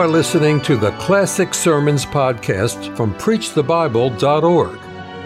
are 0.00 0.08
listening 0.08 0.62
to 0.62 0.78
the 0.78 0.92
Classic 0.92 1.52
Sermons 1.52 2.06
podcast 2.06 2.96
from 2.96 3.12
PreachTheBible.org, 3.16 4.78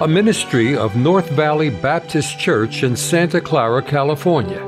a 0.02 0.08
ministry 0.08 0.76
of 0.76 0.96
North 0.96 1.30
Valley 1.30 1.70
Baptist 1.70 2.40
Church 2.40 2.82
in 2.82 2.96
Santa 2.96 3.40
Clara, 3.40 3.80
California. 3.80 4.60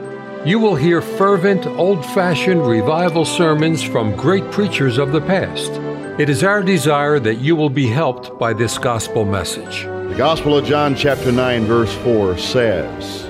You 0.46 0.60
will 0.60 0.77
hear 0.77 1.02
fervent, 1.02 1.66
old 1.66 2.06
fashioned 2.06 2.64
revival 2.64 3.24
sermons 3.24 3.82
from 3.82 4.14
great 4.14 4.48
preachers 4.52 4.96
of 4.96 5.10
the 5.10 5.22
past. 5.22 5.72
It 6.20 6.28
is 6.28 6.45
our 6.45 6.62
desire 6.62 7.18
that 7.18 7.41
you 7.41 7.56
will 7.56 7.70
be 7.70 7.88
helped 7.88 8.38
by 8.38 8.52
this 8.52 8.78
gospel 8.78 9.24
message. 9.24 9.82
The 9.82 10.14
Gospel 10.16 10.56
of 10.56 10.66
John, 10.66 10.95
chapter 10.95 11.32
9, 11.32 11.64
verse 11.64 11.92
4 12.04 12.38
says, 12.38 13.28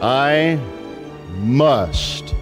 I 0.00 0.60
must. 1.38 2.32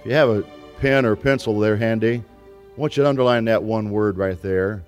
If 0.00 0.06
you 0.06 0.12
have 0.14 0.30
a 0.30 0.55
pen 0.86 1.04
or 1.04 1.16
pencil 1.16 1.58
there 1.58 1.76
handy, 1.76 2.22
I 2.22 2.80
want 2.80 2.96
you 2.96 3.02
to 3.02 3.08
underline 3.08 3.46
that 3.46 3.64
one 3.64 3.90
word 3.90 4.18
right 4.18 4.40
there. 4.40 4.84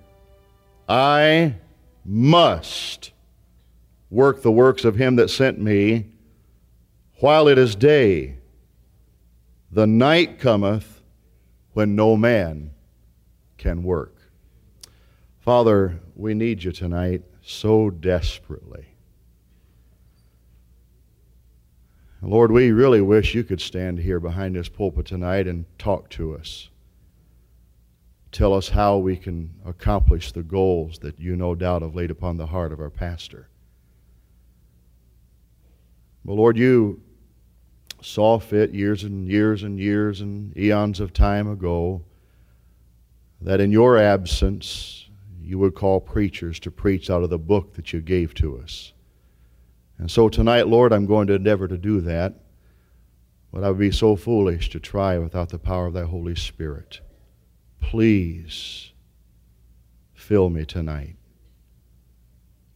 I 0.88 1.56
must 2.04 3.10
work 4.08 4.42
the 4.42 4.52
works 4.52 4.84
of 4.84 4.94
him 4.94 5.16
that 5.16 5.28
sent 5.28 5.60
me 5.60 6.06
while 7.16 7.48
it 7.48 7.58
is 7.58 7.74
day. 7.74 8.36
The 9.72 9.88
night 9.88 10.38
cometh 10.38 11.02
when 11.72 11.96
no 11.96 12.16
man 12.16 12.70
can 13.56 13.82
work. 13.82 14.14
Father, 15.40 15.98
we 16.14 16.32
need 16.32 16.62
you 16.62 16.70
tonight 16.70 17.24
so 17.42 17.90
desperately. 17.90 18.86
Lord, 22.20 22.50
we 22.50 22.72
really 22.72 23.00
wish 23.00 23.34
you 23.34 23.44
could 23.44 23.60
stand 23.60 24.00
here 24.00 24.18
behind 24.18 24.56
this 24.56 24.68
pulpit 24.68 25.06
tonight 25.06 25.46
and 25.46 25.64
talk 25.78 26.10
to 26.10 26.34
us. 26.34 26.68
Tell 28.32 28.52
us 28.52 28.68
how 28.68 28.98
we 28.98 29.16
can 29.16 29.54
accomplish 29.64 30.32
the 30.32 30.42
goals 30.42 30.98
that 30.98 31.18
you 31.20 31.36
no 31.36 31.54
doubt 31.54 31.82
have 31.82 31.94
laid 31.94 32.10
upon 32.10 32.36
the 32.36 32.46
heart 32.46 32.72
of 32.72 32.80
our 32.80 32.90
pastor. 32.90 33.48
But 36.24 36.34
Lord, 36.34 36.58
you 36.58 37.00
saw 38.02 38.38
fit 38.38 38.74
years 38.74 39.04
and 39.04 39.28
years 39.28 39.62
and 39.62 39.78
years 39.78 40.20
and 40.20 40.56
eons 40.56 41.00
of 41.00 41.12
time 41.12 41.48
ago 41.48 42.04
that 43.40 43.60
in 43.60 43.70
your 43.70 43.96
absence 43.96 45.08
you 45.40 45.58
would 45.58 45.74
call 45.74 46.00
preachers 46.00 46.60
to 46.60 46.70
preach 46.70 47.08
out 47.08 47.22
of 47.22 47.30
the 47.30 47.38
book 47.38 47.74
that 47.74 47.92
you 47.92 48.00
gave 48.00 48.34
to 48.34 48.58
us. 48.58 48.92
And 49.98 50.10
so 50.10 50.28
tonight, 50.28 50.68
Lord, 50.68 50.92
I'm 50.92 51.06
going 51.06 51.26
to 51.26 51.34
endeavor 51.34 51.66
to 51.68 51.76
do 51.76 52.00
that. 52.02 52.34
But 53.52 53.64
I 53.64 53.68
would 53.70 53.78
be 53.78 53.90
so 53.90 54.14
foolish 54.14 54.70
to 54.70 54.80
try 54.80 55.18
without 55.18 55.48
the 55.48 55.58
power 55.58 55.86
of 55.86 55.94
thy 55.94 56.04
Holy 56.04 56.34
Spirit. 56.34 57.00
Please 57.80 58.92
fill 60.14 60.50
me 60.50 60.64
tonight. 60.64 61.16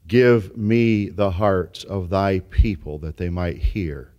Give 0.06 0.56
me 0.56 1.08
the 1.08 1.32
hearts 1.32 1.84
of 1.84 2.10
thy 2.10 2.40
people 2.40 2.98
that 2.98 3.18
they 3.18 3.28
might 3.28 3.58
hear. 3.58 4.12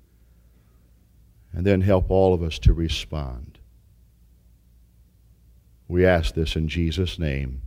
And 1.51 1.65
then 1.65 1.81
help 1.81 2.09
all 2.09 2.33
of 2.33 2.41
us 2.41 2.57
to 2.59 2.73
respond. 2.73 3.59
We 5.87 6.05
ask 6.05 6.33
this 6.33 6.55
in 6.55 6.67
Jesus' 6.67 7.19
name. 7.19 7.61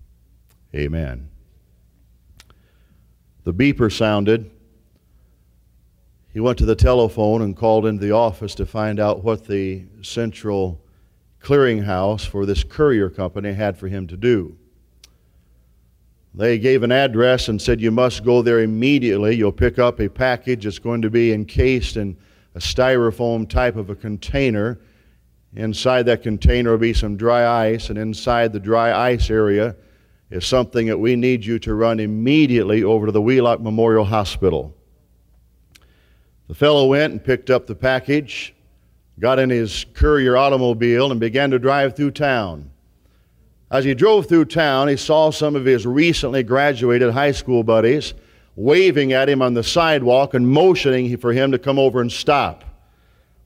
Amen. 0.75 1.29
The 3.45 3.55
beeper 3.55 3.93
sounded. 3.93 4.51
He 6.37 6.41
went 6.41 6.59
to 6.59 6.67
the 6.67 6.77
telephone 6.77 7.41
and 7.41 7.57
called 7.57 7.87
into 7.87 8.05
the 8.05 8.13
office 8.13 8.55
to 8.57 8.67
find 8.67 9.01
out 9.01 9.25
what 9.25 9.47
the 9.47 9.87
central 10.03 10.79
clearinghouse 11.41 12.27
for 12.27 12.45
this 12.45 12.63
courier 12.63 13.09
company 13.09 13.55
had 13.55 13.79
for 13.79 13.89
him 13.89 14.07
to 14.09 14.19
do. 14.19 14.55
They 16.35 16.59
gave 16.59 16.83
an 16.83 16.93
address 16.93 17.49
and 17.49 17.59
said, 17.59 17.81
You 17.81 17.91
must 17.91 18.23
go 18.23 18.43
there 18.43 18.61
immediately. 18.61 19.35
You'll 19.35 19.51
pick 19.51 19.79
up 19.79 19.99
a 19.99 20.11
package. 20.11 20.67
It's 20.67 20.79
going 20.79 21.01
to 21.01 21.09
be 21.09 21.33
encased 21.33 21.97
in 21.97 22.19
a 22.55 22.59
styrofoam 22.59 23.49
type 23.49 23.77
of 23.77 23.89
a 23.89 23.95
container. 23.95 24.79
Inside 25.55 26.03
that 26.03 26.23
container 26.23 26.73
will 26.73 26.79
be 26.79 26.93
some 26.93 27.17
dry 27.17 27.71
ice, 27.71 27.89
and 27.89 27.97
inside 27.97 28.53
the 28.53 28.61
dry 28.61 29.11
ice 29.11 29.31
area 29.31 29.75
is 30.29 30.47
something 30.47 30.87
that 30.89 30.99
we 30.99 31.17
need 31.17 31.47
you 31.47 31.59
to 31.61 31.73
run 31.73 31.99
immediately 31.99 32.85
over 32.85 33.07
to 33.07 33.13
the 33.13 33.23
Wheelock 33.23 33.63
Memorial 33.63 34.05
Hospital. 34.05 34.77
The 36.49 36.55
fellow 36.55 36.87
went 36.87 37.13
and 37.13 37.23
picked 37.23 37.51
up 37.51 37.67
the 37.67 37.75
package, 37.75 38.55
got 39.19 39.39
in 39.39 39.51
his 39.51 39.85
courier 39.95 40.37
automobile, 40.37 41.11
and 41.11 41.19
began 41.19 41.51
to 41.51 41.59
drive 41.59 41.97
through 41.97 42.13
town. 42.13 42.71
As 43.71 43.85
he 43.85 43.95
drove 43.95 44.27
through 44.27 44.45
town, 44.45 44.89
he 44.89 44.97
saw 44.97 45.31
some 45.31 45.57
of 45.57 45.65
his 45.65 45.87
recently 45.87 46.45
graduated 46.45 47.13
high 47.13 47.33
school 47.33 47.65
buddies 47.65 48.15
waving 48.55 49.13
at 49.13 49.29
him 49.29 49.43
on 49.43 49.55
the 49.55 49.63
sidewalk 49.63 50.35
and 50.35 50.49
motioning 50.49 51.17
for 51.19 51.33
him 51.33 51.53
to 51.53 51.59
come 51.59 51.79
over 51.79 52.01
and 52.01 52.11
stop. 52.11 52.65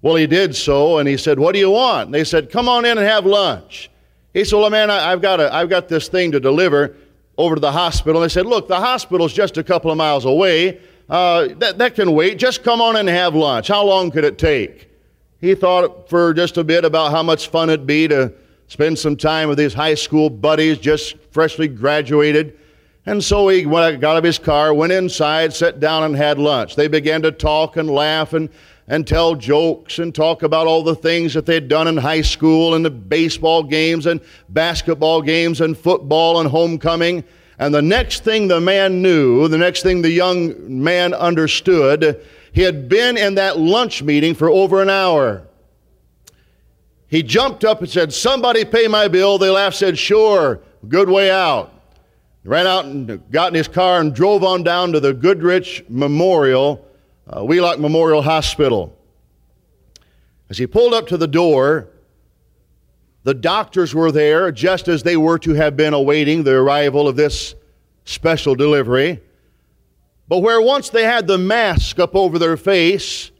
Well, 0.02 0.14
he 0.16 0.26
did 0.26 0.54
so, 0.54 0.98
and 0.98 1.08
he 1.08 1.16
said, 1.16 1.38
What 1.38 1.52
do 1.52 1.58
you 1.58 1.70
want? 1.70 2.06
And 2.06 2.14
they 2.14 2.24
said, 2.24 2.50
Come 2.50 2.68
on 2.68 2.84
in 2.84 2.96
and 2.96 3.06
have 3.06 3.26
lunch. 3.26 3.90
He 4.32 4.44
said, 4.44 4.56
Well, 4.56 4.70
man, 4.70 4.90
I, 4.90 5.10
have 5.10 5.20
got, 5.20 5.40
a, 5.40 5.52
I've 5.52 5.68
got 5.68 5.88
this 5.88 6.08
thing 6.08 6.32
to 6.32 6.40
deliver 6.40 6.96
over 7.36 7.56
to 7.56 7.60
the 7.60 7.72
hospital. 7.72 8.22
And 8.22 8.30
they 8.30 8.32
said, 8.32 8.46
Look, 8.46 8.68
the 8.68 8.76
hospital's 8.76 9.32
just 9.32 9.58
a 9.58 9.64
couple 9.64 9.90
of 9.90 9.98
miles 9.98 10.24
away. 10.24 10.80
Uh, 11.10 11.48
that, 11.56 11.76
that 11.78 11.96
can 11.96 12.12
wait. 12.12 12.38
Just 12.38 12.62
come 12.62 12.80
on 12.80 12.94
and 12.94 13.08
have 13.08 13.34
lunch. 13.34 13.66
How 13.66 13.84
long 13.84 14.12
could 14.12 14.24
it 14.24 14.38
take? 14.38 14.88
He 15.40 15.56
thought 15.56 16.08
for 16.08 16.32
just 16.32 16.56
a 16.56 16.62
bit 16.62 16.84
about 16.84 17.10
how 17.10 17.22
much 17.22 17.48
fun 17.48 17.68
it'd 17.68 17.86
be 17.86 18.06
to 18.06 18.32
spend 18.68 18.96
some 18.96 19.16
time 19.16 19.48
with 19.48 19.58
his 19.58 19.74
high 19.74 19.94
school 19.94 20.30
buddies, 20.30 20.78
just 20.78 21.16
freshly 21.32 21.66
graduated. 21.66 22.56
And 23.06 23.24
so 23.24 23.48
he 23.48 23.62
got 23.62 24.04
out 24.04 24.18
of 24.18 24.22
his 24.22 24.38
car, 24.38 24.72
went 24.72 24.92
inside, 24.92 25.52
sat 25.52 25.80
down, 25.80 26.04
and 26.04 26.14
had 26.14 26.38
lunch. 26.38 26.76
They 26.76 26.86
began 26.86 27.22
to 27.22 27.32
talk 27.32 27.76
and 27.76 27.90
laugh 27.90 28.32
and, 28.32 28.48
and 28.86 29.04
tell 29.04 29.34
jokes 29.34 29.98
and 29.98 30.14
talk 30.14 30.44
about 30.44 30.68
all 30.68 30.84
the 30.84 30.94
things 30.94 31.34
that 31.34 31.44
they'd 31.44 31.66
done 31.66 31.88
in 31.88 31.96
high 31.96 32.20
school 32.20 32.74
and 32.74 32.84
the 32.84 32.90
baseball 32.90 33.64
games 33.64 34.06
and 34.06 34.20
basketball 34.50 35.22
games 35.22 35.60
and 35.60 35.76
football 35.76 36.38
and 36.38 36.48
homecoming. 36.48 37.24
And 37.60 37.74
the 37.74 37.82
next 37.82 38.24
thing 38.24 38.48
the 38.48 38.58
man 38.58 39.02
knew, 39.02 39.46
the 39.46 39.58
next 39.58 39.82
thing 39.82 40.00
the 40.00 40.10
young 40.10 40.82
man 40.82 41.12
understood, 41.12 42.24
he 42.52 42.62
had 42.62 42.88
been 42.88 43.18
in 43.18 43.34
that 43.34 43.58
lunch 43.58 44.02
meeting 44.02 44.34
for 44.34 44.48
over 44.48 44.80
an 44.80 44.88
hour. 44.88 45.46
He 47.06 47.22
jumped 47.22 47.66
up 47.66 47.80
and 47.80 47.90
said, 47.90 48.14
Somebody 48.14 48.64
pay 48.64 48.88
my 48.88 49.08
bill. 49.08 49.36
They 49.36 49.50
laughed, 49.50 49.76
said, 49.76 49.98
Sure, 49.98 50.58
good 50.88 51.10
way 51.10 51.30
out. 51.30 51.74
Ran 52.44 52.66
out 52.66 52.86
and 52.86 53.30
got 53.30 53.48
in 53.48 53.54
his 53.54 53.68
car 53.68 54.00
and 54.00 54.14
drove 54.14 54.42
on 54.42 54.62
down 54.62 54.92
to 54.92 55.00
the 55.00 55.12
Goodrich 55.12 55.84
Memorial, 55.90 56.82
uh, 57.28 57.44
Wheelock 57.44 57.78
Memorial 57.78 58.22
Hospital. 58.22 58.96
As 60.48 60.56
he 60.56 60.66
pulled 60.66 60.94
up 60.94 61.06
to 61.08 61.18
the 61.18 61.28
door, 61.28 61.88
the 63.22 63.34
doctors 63.34 63.94
were 63.94 64.12
there 64.12 64.50
just 64.50 64.88
as 64.88 65.02
they 65.02 65.16
were 65.16 65.38
to 65.40 65.54
have 65.54 65.76
been 65.76 65.94
awaiting 65.94 66.42
the 66.42 66.54
arrival 66.54 67.06
of 67.06 67.16
this 67.16 67.54
special 68.04 68.54
delivery. 68.54 69.20
But 70.28 70.38
where 70.38 70.60
once 70.60 70.90
they 70.90 71.04
had 71.04 71.26
the 71.26 71.38
mask 71.38 71.98
up 71.98 72.14
over 72.14 72.38
their 72.38 72.56
face, 72.56 73.30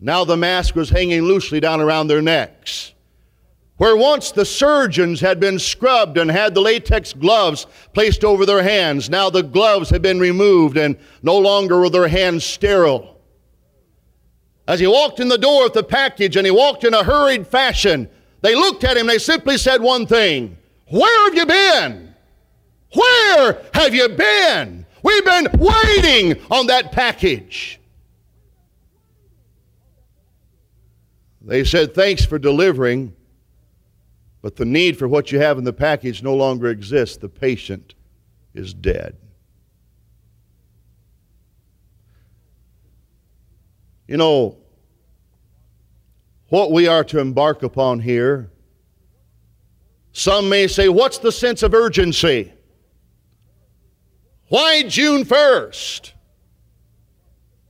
now 0.00 0.24
the 0.24 0.36
mask 0.36 0.74
was 0.74 0.90
hanging 0.90 1.22
loosely 1.22 1.60
down 1.60 1.80
around 1.80 2.08
their 2.08 2.22
necks. 2.22 2.92
Where 3.76 3.96
once 3.96 4.30
the 4.30 4.44
surgeons 4.44 5.20
had 5.20 5.40
been 5.40 5.58
scrubbed 5.58 6.18
and 6.18 6.30
had 6.30 6.54
the 6.54 6.60
latex 6.60 7.14
gloves 7.14 7.66
placed 7.94 8.24
over 8.24 8.44
their 8.44 8.62
hands, 8.62 9.08
now 9.08 9.30
the 9.30 9.42
gloves 9.42 9.88
had 9.88 10.02
been 10.02 10.20
removed 10.20 10.76
and 10.76 10.98
no 11.22 11.38
longer 11.38 11.80
were 11.80 11.88
their 11.88 12.08
hands 12.08 12.44
sterile. 12.44 13.18
As 14.68 14.80
he 14.80 14.86
walked 14.86 15.18
in 15.18 15.28
the 15.28 15.38
door 15.38 15.64
with 15.64 15.72
the 15.72 15.82
package 15.82 16.36
and 16.36 16.46
he 16.46 16.50
walked 16.50 16.84
in 16.84 16.92
a 16.92 17.02
hurried 17.02 17.46
fashion, 17.46 18.10
they 18.42 18.54
looked 18.54 18.84
at 18.84 18.96
him, 18.96 19.06
they 19.06 19.18
simply 19.18 19.58
said 19.58 19.80
one 19.80 20.06
thing 20.06 20.56
Where 20.88 21.24
have 21.26 21.34
you 21.34 21.46
been? 21.46 22.14
Where 22.94 23.62
have 23.74 23.94
you 23.94 24.08
been? 24.08 24.86
We've 25.02 25.24
been 25.24 25.48
waiting 25.58 26.40
on 26.50 26.66
that 26.66 26.92
package. 26.92 27.80
They 31.40 31.64
said, 31.64 31.94
Thanks 31.94 32.24
for 32.24 32.38
delivering, 32.38 33.14
but 34.42 34.56
the 34.56 34.64
need 34.64 34.98
for 34.98 35.08
what 35.08 35.32
you 35.32 35.38
have 35.40 35.58
in 35.58 35.64
the 35.64 35.72
package 35.72 36.22
no 36.22 36.34
longer 36.34 36.68
exists. 36.68 37.16
The 37.16 37.28
patient 37.28 37.94
is 38.54 38.74
dead. 38.74 39.16
You 44.06 44.16
know, 44.16 44.59
what 46.50 46.70
we 46.70 46.86
are 46.86 47.04
to 47.04 47.18
embark 47.18 47.62
upon 47.62 48.00
here. 48.00 48.50
Some 50.12 50.48
may 50.48 50.66
say, 50.66 50.88
What's 50.88 51.18
the 51.18 51.32
sense 51.32 51.62
of 51.62 51.72
urgency? 51.72 52.52
Why 54.48 54.82
June 54.82 55.24
1st? 55.24 56.12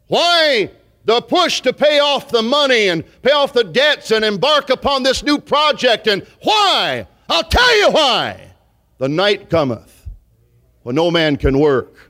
Why 0.08 0.70
the 1.04 1.20
push 1.20 1.60
to 1.60 1.72
pay 1.72 1.98
off 1.98 2.30
the 2.30 2.42
money 2.42 2.88
and 2.88 3.04
pay 3.22 3.32
off 3.32 3.52
the 3.52 3.64
debts 3.64 4.10
and 4.10 4.24
embark 4.24 4.70
upon 4.70 5.02
this 5.02 5.22
new 5.22 5.38
project? 5.38 6.06
And 6.06 6.26
why? 6.42 7.06
I'll 7.28 7.44
tell 7.44 7.78
you 7.78 7.92
why. 7.92 8.54
The 8.98 9.08
night 9.08 9.50
cometh 9.50 10.08
when 10.82 10.96
no 10.96 11.10
man 11.10 11.36
can 11.36 11.58
work. 11.58 12.09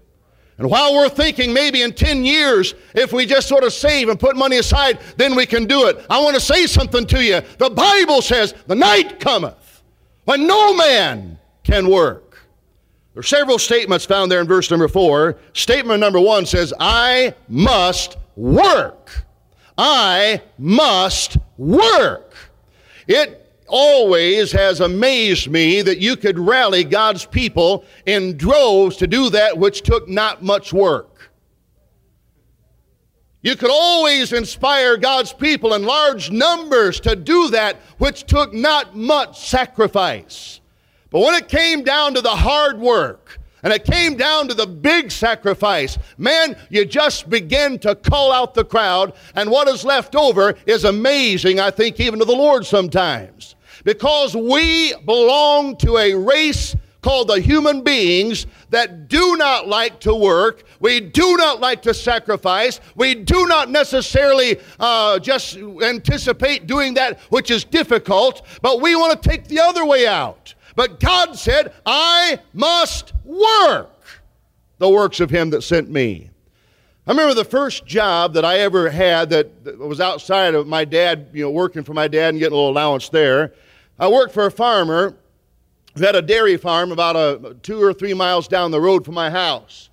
And 0.61 0.71
while 0.71 0.93
we're 0.93 1.09
thinking 1.09 1.55
maybe 1.55 1.81
in 1.81 1.95
10 1.95 2.23
years, 2.23 2.75
if 2.95 3.15
we 3.15 3.25
just 3.25 3.49
sort 3.49 3.65
of 3.65 3.73
save 3.73 4.11
and 4.11 4.21
put 4.21 4.37
money 4.37 4.59
aside, 4.59 4.99
then 5.17 5.35
we 5.35 5.47
can 5.47 5.65
do 5.65 5.87
it. 5.87 6.05
I 6.11 6.21
want 6.21 6.35
to 6.35 6.41
say 6.41 6.67
something 6.67 7.07
to 7.07 7.25
you. 7.25 7.41
The 7.57 7.71
Bible 7.71 8.21
says, 8.21 8.53
the 8.67 8.75
night 8.75 9.21
cometh 9.21 9.83
when 10.25 10.47
no 10.47 10.75
man 10.75 11.39
can 11.63 11.89
work. 11.89 12.43
There 13.15 13.21
are 13.21 13.23
several 13.23 13.59
statements 13.59 14.05
found 14.05 14.31
there 14.31 14.43
in 14.43 14.47
verse 14.47 14.71
number 14.71 14.87
four. 14.87 15.39
Statement 15.55 15.99
number 15.99 16.21
one 16.21 16.45
says, 16.45 16.75
I 16.79 17.35
must 17.49 18.19
work. 18.37 19.25
I 19.79 20.43
must 20.59 21.39
work. 21.57 22.35
It 23.09 23.50
always 23.71 24.53
has 24.53 24.81
amazed 24.81 25.51
me 25.51 25.83
that 25.83 25.99
you 25.99 26.17
could 26.17 26.39
rally 26.39 26.85
God's 26.85 27.25
people 27.25 27.85
in 28.07 28.37
droves 28.37 28.97
to 28.99 29.07
do 29.07 29.31
that 29.31 29.57
which 29.57 29.83
took 29.83 30.09
not 30.09 30.43
much 30.43 30.73
work. 30.73 31.31
You 33.43 33.57
could 33.57 33.71
always 33.71 34.33
inspire 34.33 34.99
God's 34.99 35.33
people 35.33 35.73
in 35.75 35.85
large 35.85 36.31
numbers 36.31 37.01
to 37.01 37.17
do 37.17 37.49
that 37.51 37.77
which 37.99 38.25
took 38.25 38.53
not 38.53 38.95
much 38.95 39.49
sacrifice. 39.49 40.61
But 41.09 41.21
when 41.21 41.35
it 41.35 41.49
came 41.49 41.83
down 41.83 42.15
to 42.15 42.21
the 42.21 42.29
hard 42.29 42.79
work, 42.79 43.41
and 43.63 43.73
it 43.73 43.85
came 43.85 44.17
down 44.17 44.49
to 44.49 44.55
the 44.55 44.67
big 44.67 45.11
sacrifice. 45.11 45.99
Man, 46.17 46.57
you 46.71 46.85
just 46.85 47.29
begin 47.29 47.79
to 47.81 47.95
call 47.95 48.33
out 48.33 48.55
the 48.55 48.65
crowd, 48.65 49.13
and 49.35 49.51
what 49.51 49.69
is 49.69 49.85
left 49.85 50.17
over 50.17 50.55
is 50.67 50.85
amazing, 50.85 51.61
I 51.61 51.71
think, 51.71 52.01
even 52.01 52.19
to 52.21 52.25
the 52.25 52.33
Lord 52.33 52.65
sometimes. 52.65 53.57
Because 53.85 54.37
we 54.37 54.95
belong 55.05 55.77
to 55.79 55.97
a 55.97 56.15
race 56.15 56.77
called 57.03 57.29
the 57.29 57.41
human 57.41 57.83
beings 57.83 58.47
that 58.71 59.09
do 59.09 59.37
not 59.37 59.67
like 59.67 60.01
to 60.01 60.15
work. 60.15 60.65
We 60.81 61.01
do 61.01 61.37
not 61.37 61.61
like 61.61 61.83
to 61.83 61.95
sacrifice. 61.95 62.81
We 62.95 63.15
do 63.15 63.47
not 63.47 63.71
necessarily 63.71 64.61
uh, 64.79 65.19
just 65.19 65.57
anticipate 65.57 66.67
doing 66.67 66.95
that 66.95 67.21
which 67.31 67.51
is 67.51 67.65
difficult, 67.65 68.47
but 68.63 68.81
we 68.81 68.97
want 68.97 69.21
to 69.21 69.29
take 69.29 69.45
the 69.47 69.61
other 69.61 69.85
way 69.85 70.07
out. 70.07 70.55
But 70.77 71.01
God 71.01 71.37
said, 71.37 71.73
I 71.85 72.39
must 72.53 73.13
work 73.25 73.91
the 74.79 74.89
works 74.89 75.21
of 75.21 75.31
him 75.31 75.51
that 75.51 75.63
sent 75.63 75.91
me. 75.91 76.31
I 77.07 77.11
remember 77.11 77.35
the 77.35 77.45
first 77.45 77.87
job 77.87 78.35
that 78.35 78.45
I 78.45 78.59
ever 78.61 78.89
had 78.89 79.31
that, 79.31 79.79
was 79.79 80.01
outside 80.01 80.55
of 80.55 80.67
my 80.67 80.85
dad, 80.85 81.29
you 81.33 81.43
know, 81.43 81.51
working 81.51 81.83
for 81.83 81.93
my 81.93 82.09
dad 82.09 82.31
and 82.31 82.39
getting 82.39 82.53
a 82.53 82.57
little 82.57 82.71
allowance 82.71 83.09
there. 83.09 83.53
I 84.01 84.09
worked 84.09 84.35
for 84.35 84.47
a 84.47 84.51
farmer 84.51 85.17
who 85.95 86.05
had 86.05 86.17
a 86.17 86.23
dairy 86.23 86.57
farm 86.57 86.91
about 86.91 87.15
a, 87.15 87.55
two 87.63 87.81
or 87.81 87.93
three 87.93 88.15
miles 88.15 88.49
down 88.49 88.73
the 88.73 88.81
road 88.81 89.05
from 89.05 89.15
my 89.15 89.31
house. 89.31 89.91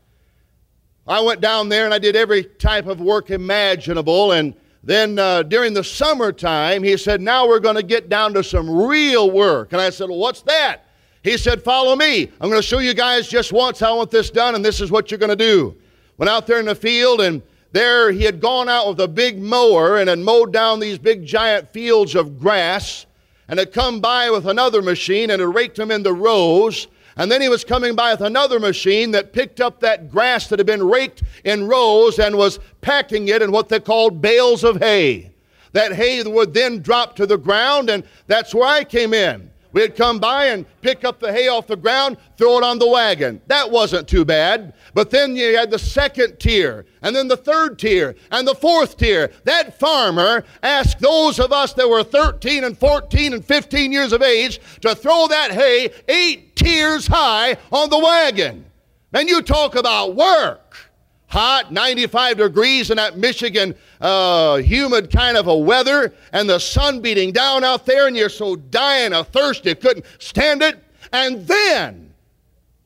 I 1.06 1.22
went 1.22 1.42
down 1.42 1.70
there 1.70 1.86
and 1.86 1.94
I 1.94 2.00
did 2.00 2.16
every 2.16 2.44
type 2.44 2.88
of 2.88 3.00
work 3.00 3.30
imaginable 3.30 4.32
and 4.32 4.56
then 4.88 5.20
uh, 5.20 5.44
during 5.44 5.74
the 5.74 5.84
summertime, 5.84 6.82
he 6.82 6.96
said, 6.96 7.20
Now 7.20 7.46
we're 7.46 7.60
going 7.60 7.76
to 7.76 7.84
get 7.84 8.08
down 8.08 8.34
to 8.36 8.44
some 8.44 8.70
real 8.70 9.30
work. 9.30 9.74
And 9.74 9.82
I 9.82 9.90
said, 9.90 10.08
Well, 10.08 10.18
what's 10.18 10.44
that? 10.44 10.86
He 11.24 11.38
said, 11.38 11.62
Follow 11.62 11.94
me. 11.94 12.32
I'm 12.40 12.50
going 12.50 12.62
to 12.62 12.66
show 12.66 12.80
you 12.80 12.94
guys 12.94 13.28
just 13.28 13.52
once 13.52 13.82
how 13.82 13.96
I 13.96 13.98
want 13.98 14.12
this 14.12 14.30
done, 14.30 14.56
and 14.56 14.64
this 14.64 14.80
is 14.80 14.90
what 14.90 15.12
you're 15.12 15.18
going 15.18 15.30
to 15.30 15.36
do. 15.36 15.76
Went 16.18 16.30
out 16.30 16.48
there 16.48 16.62
in 16.62 16.66
the 16.66 16.74
field, 16.74 17.20
and 17.20 17.42
there 17.74 18.12
he 18.12 18.24
had 18.24 18.40
gone 18.40 18.70
out 18.70 18.88
with 18.88 19.02
a 19.02 19.10
big 19.10 19.42
mower 19.42 19.98
and 19.98 20.08
had 20.08 20.20
mowed 20.20 20.54
down 20.54 20.80
these 20.80 20.98
big 20.98 21.26
giant 21.26 21.68
fields 21.68 22.16
of 22.16 22.40
grass, 22.40 23.08
and 23.48 23.60
had 23.60 23.74
come 23.74 24.00
by 24.00 24.30
with 24.30 24.48
another 24.48 24.82
machine 24.82 25.30
and 25.30 25.42
had 25.42 25.54
raked 25.54 25.78
them 25.78 25.92
in 25.92 26.04
the 26.04 26.14
rows. 26.14 26.88
And 27.16 27.32
then 27.32 27.42
he 27.42 27.50
was 27.50 27.64
coming 27.64 27.96
by 27.96 28.12
with 28.12 28.22
another 28.22 28.60
machine 28.60 29.12
that 29.12 29.34
picked 29.34 29.60
up 29.60 29.80
that 29.80 30.12
grass 30.12 30.48
that 30.48 30.60
had 30.60 30.68
been 30.68 30.88
raked 30.88 31.24
in 31.44 31.68
rows 31.68 32.20
and 32.20 32.38
was 32.38 32.60
packing 32.82 33.28
it 33.30 33.42
in 33.42 33.52
what 33.52 33.70
they 33.70 33.80
called 33.80 34.22
bales 34.22 34.64
of 34.64 34.78
hay. 34.78 35.32
That 35.72 35.94
hay 35.94 36.24
would 36.24 36.54
then 36.54 36.82
drop 36.82 37.16
to 37.16 37.26
the 37.26 37.38
ground, 37.38 37.90
and 37.90 38.04
that's 38.28 38.54
where 38.54 38.68
I 38.68 38.84
came 38.84 39.14
in. 39.14 39.50
We'd 39.78 39.96
come 39.96 40.18
by 40.18 40.46
and 40.46 40.66
pick 40.82 41.06
up 41.06 41.20
the 41.20 41.32
hay 41.32 41.50
off 41.50 41.68
the 41.68 41.76
ground, 41.76 42.18
throw 42.36 42.58
it 42.58 42.64
on 42.64 42.80
the 42.80 42.88
wagon. 42.88 43.40
That 43.46 43.70
wasn't 43.70 44.08
too 44.08 44.26
bad. 44.26 44.74
But 44.96 45.12
then 45.12 45.36
you 45.36 45.56
had 45.56 45.70
the 45.70 45.78
second 45.78 46.40
tier, 46.40 46.88
and 47.04 47.16
then 47.16 47.28
the 47.28 47.38
third 47.38 47.78
tier, 47.78 48.16
and 48.32 48.48
the 48.48 48.56
fourth 48.56 48.98
tier. 48.98 49.30
That 49.44 49.78
farmer 49.78 50.44
asked 50.64 51.00
those 51.00 51.40
of 51.40 51.52
us 51.52 51.74
that 51.74 51.88
were 51.88 52.02
13 52.04 52.64
and 52.64 52.76
14 52.76 53.34
and 53.34 53.46
15 53.46 53.92
years 53.92 54.14
of 54.14 54.24
age 54.24 54.60
to 54.82 54.96
throw 54.96 55.28
that 55.28 55.52
hay 55.52 55.92
eight 56.08 56.56
tiers 56.56 57.06
high 57.06 57.58
on 57.72 57.92
the 57.92 58.00
wagon. 58.00 58.66
And 59.14 59.30
you 59.30 59.44
talk 59.44 59.76
about 59.76 60.16
work 60.16 60.87
hot, 61.28 61.72
95 61.72 62.38
degrees 62.38 62.90
in 62.90 62.98
that 62.98 63.18
Michigan 63.18 63.76
uh, 64.02 64.58
humid 64.58 65.12
kind 65.12 65.38
of 65.38 65.48
a 65.48 65.58
weather, 65.58 66.14
and 66.34 66.50
the 66.50 66.60
sun 66.60 67.02
beating 67.02 67.32
down 67.32 67.64
out 67.64 67.86
there, 67.86 68.08
and 68.08 68.16
you're 68.16 68.30
so 68.30 68.56
dying 68.56 69.14
of 69.14 69.28
thirst 69.30 69.66
you 69.66 69.76
couldn't 69.76 70.06
stand 70.20 70.62
it. 70.62 70.84
And 71.12 71.48
then 71.48 72.14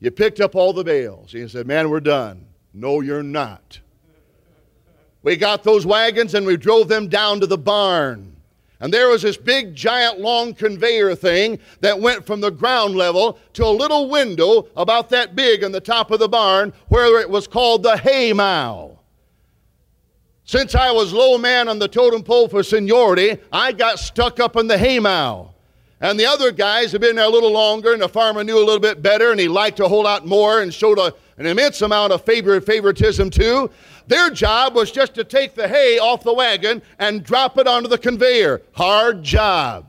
you 0.00 0.10
picked 0.10 0.40
up 0.40 0.54
all 0.54 0.72
the 0.72 0.84
bales. 0.84 1.32
You 1.32 1.48
said, 1.48 1.66
Man, 1.66 1.90
we're 1.90 2.00
done. 2.00 2.46
No, 2.74 3.00
you're 3.00 3.22
not. 3.22 3.80
We 5.22 5.36
got 5.36 5.62
those 5.62 5.86
wagons 5.86 6.34
and 6.34 6.44
we 6.44 6.56
drove 6.56 6.88
them 6.88 7.08
down 7.08 7.40
to 7.40 7.46
the 7.46 7.58
barn. 7.58 8.31
And 8.82 8.92
there 8.92 9.08
was 9.08 9.22
this 9.22 9.36
big, 9.36 9.76
giant, 9.76 10.18
long 10.18 10.54
conveyor 10.54 11.14
thing 11.14 11.60
that 11.82 12.00
went 12.00 12.26
from 12.26 12.40
the 12.40 12.50
ground 12.50 12.96
level 12.96 13.38
to 13.52 13.64
a 13.64 13.68
little 13.68 14.10
window 14.10 14.66
about 14.76 15.08
that 15.10 15.36
big 15.36 15.62
on 15.62 15.70
the 15.70 15.80
top 15.80 16.10
of 16.10 16.18
the 16.18 16.28
barn 16.28 16.72
where 16.88 17.20
it 17.20 17.30
was 17.30 17.46
called 17.46 17.84
the 17.84 17.96
hay 17.96 18.32
mow. 18.32 18.98
Since 20.42 20.74
I 20.74 20.90
was 20.90 21.12
low 21.12 21.38
man 21.38 21.68
on 21.68 21.78
the 21.78 21.86
totem 21.86 22.24
pole 22.24 22.48
for 22.48 22.64
seniority, 22.64 23.38
I 23.52 23.70
got 23.70 24.00
stuck 24.00 24.40
up 24.40 24.56
in 24.56 24.66
the 24.66 24.76
hay 24.76 24.98
mow. 24.98 25.54
And 26.00 26.18
the 26.18 26.26
other 26.26 26.50
guys 26.50 26.90
had 26.90 27.00
been 27.00 27.14
there 27.14 27.26
a 27.26 27.30
little 27.30 27.52
longer, 27.52 27.92
and 27.92 28.02
the 28.02 28.08
farmer 28.08 28.42
knew 28.42 28.58
a 28.58 28.66
little 28.66 28.80
bit 28.80 29.00
better, 29.00 29.30
and 29.30 29.38
he 29.38 29.46
liked 29.46 29.76
to 29.76 29.86
hold 29.86 30.04
out 30.04 30.26
more 30.26 30.60
and 30.60 30.74
showed 30.74 30.98
a, 30.98 31.14
an 31.38 31.46
immense 31.46 31.82
amount 31.82 32.12
of 32.12 32.24
favor, 32.24 32.60
favoritism 32.60 33.30
too. 33.30 33.70
Their 34.06 34.30
job 34.30 34.74
was 34.74 34.90
just 34.90 35.14
to 35.14 35.24
take 35.24 35.54
the 35.54 35.68
hay 35.68 35.98
off 35.98 36.22
the 36.22 36.34
wagon 36.34 36.82
and 36.98 37.24
drop 37.24 37.58
it 37.58 37.66
onto 37.66 37.88
the 37.88 37.98
conveyor. 37.98 38.62
Hard 38.72 39.22
job. 39.22 39.86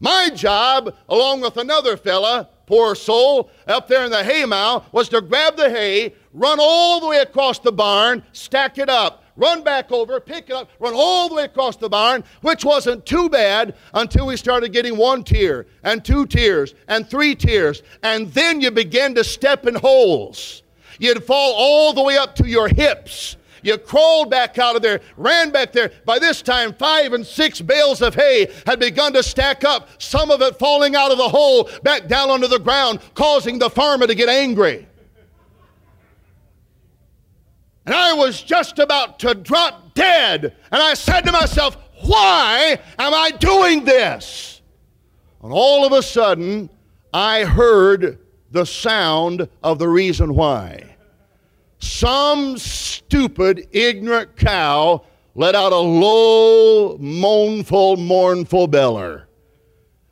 My 0.00 0.28
job, 0.30 0.94
along 1.08 1.40
with 1.40 1.56
another 1.56 1.96
fella, 1.96 2.48
poor 2.66 2.94
soul, 2.94 3.50
up 3.66 3.88
there 3.88 4.04
in 4.04 4.10
the 4.10 4.22
hay 4.24 4.44
mow, 4.44 4.84
was 4.92 5.08
to 5.08 5.20
grab 5.20 5.56
the 5.56 5.70
hay, 5.70 6.14
run 6.34 6.58
all 6.60 7.00
the 7.00 7.06
way 7.06 7.18
across 7.18 7.58
the 7.58 7.72
barn, 7.72 8.22
stack 8.32 8.76
it 8.76 8.90
up, 8.90 9.24
run 9.36 9.62
back 9.62 9.90
over, 9.92 10.20
pick 10.20 10.50
it 10.50 10.56
up, 10.56 10.70
run 10.80 10.92
all 10.94 11.28
the 11.28 11.36
way 11.36 11.44
across 11.44 11.76
the 11.76 11.88
barn, 11.88 12.24
which 12.42 12.64
wasn't 12.64 13.06
too 13.06 13.28
bad 13.28 13.74
until 13.94 14.26
we 14.26 14.36
started 14.36 14.72
getting 14.72 14.96
one 14.96 15.22
tier, 15.22 15.66
and 15.82 16.04
two 16.04 16.26
tiers, 16.26 16.74
and 16.88 17.08
three 17.08 17.34
tiers, 17.34 17.82
and 18.02 18.28
then 18.32 18.60
you 18.60 18.70
began 18.70 19.14
to 19.14 19.24
step 19.24 19.66
in 19.66 19.74
holes. 19.74 20.62
You'd 20.98 21.24
fall 21.24 21.54
all 21.56 21.92
the 21.92 22.02
way 22.02 22.16
up 22.16 22.34
to 22.36 22.48
your 22.48 22.68
hips. 22.68 23.36
You 23.62 23.78
crawled 23.78 24.30
back 24.30 24.58
out 24.58 24.76
of 24.76 24.82
there, 24.82 25.00
ran 25.16 25.50
back 25.50 25.72
there. 25.72 25.90
By 26.04 26.20
this 26.20 26.40
time, 26.40 26.72
five 26.72 27.12
and 27.12 27.26
six 27.26 27.60
bales 27.60 28.00
of 28.00 28.14
hay 28.14 28.48
had 28.64 28.78
begun 28.78 29.12
to 29.14 29.22
stack 29.24 29.64
up, 29.64 29.88
some 30.00 30.30
of 30.30 30.40
it 30.40 30.56
falling 30.56 30.94
out 30.94 31.10
of 31.10 31.18
the 31.18 31.28
hole 31.28 31.68
back 31.82 32.06
down 32.06 32.30
onto 32.30 32.46
the 32.46 32.60
ground, 32.60 33.00
causing 33.14 33.58
the 33.58 33.68
farmer 33.68 34.06
to 34.06 34.14
get 34.14 34.28
angry. 34.28 34.86
And 37.86 37.94
I 37.94 38.12
was 38.12 38.42
just 38.42 38.78
about 38.78 39.18
to 39.20 39.34
drop 39.34 39.94
dead. 39.94 40.56
And 40.70 40.82
I 40.82 40.94
said 40.94 41.22
to 41.22 41.32
myself, 41.32 41.76
Why 42.04 42.78
am 42.98 43.14
I 43.14 43.30
doing 43.32 43.84
this? 43.84 44.60
And 45.42 45.52
all 45.52 45.84
of 45.84 45.92
a 45.92 46.02
sudden, 46.02 46.68
I 47.12 47.44
heard 47.44 48.18
the 48.50 48.64
sound 48.64 49.48
of 49.62 49.78
the 49.78 49.88
reason 49.88 50.34
why. 50.34 50.96
Some 51.78 52.56
stupid, 52.56 53.68
ignorant 53.72 54.36
cow 54.36 55.04
let 55.34 55.54
out 55.54 55.72
a 55.72 55.76
low, 55.76 56.96
mournful, 56.98 57.98
mournful 57.98 58.66
beller. 58.66 59.28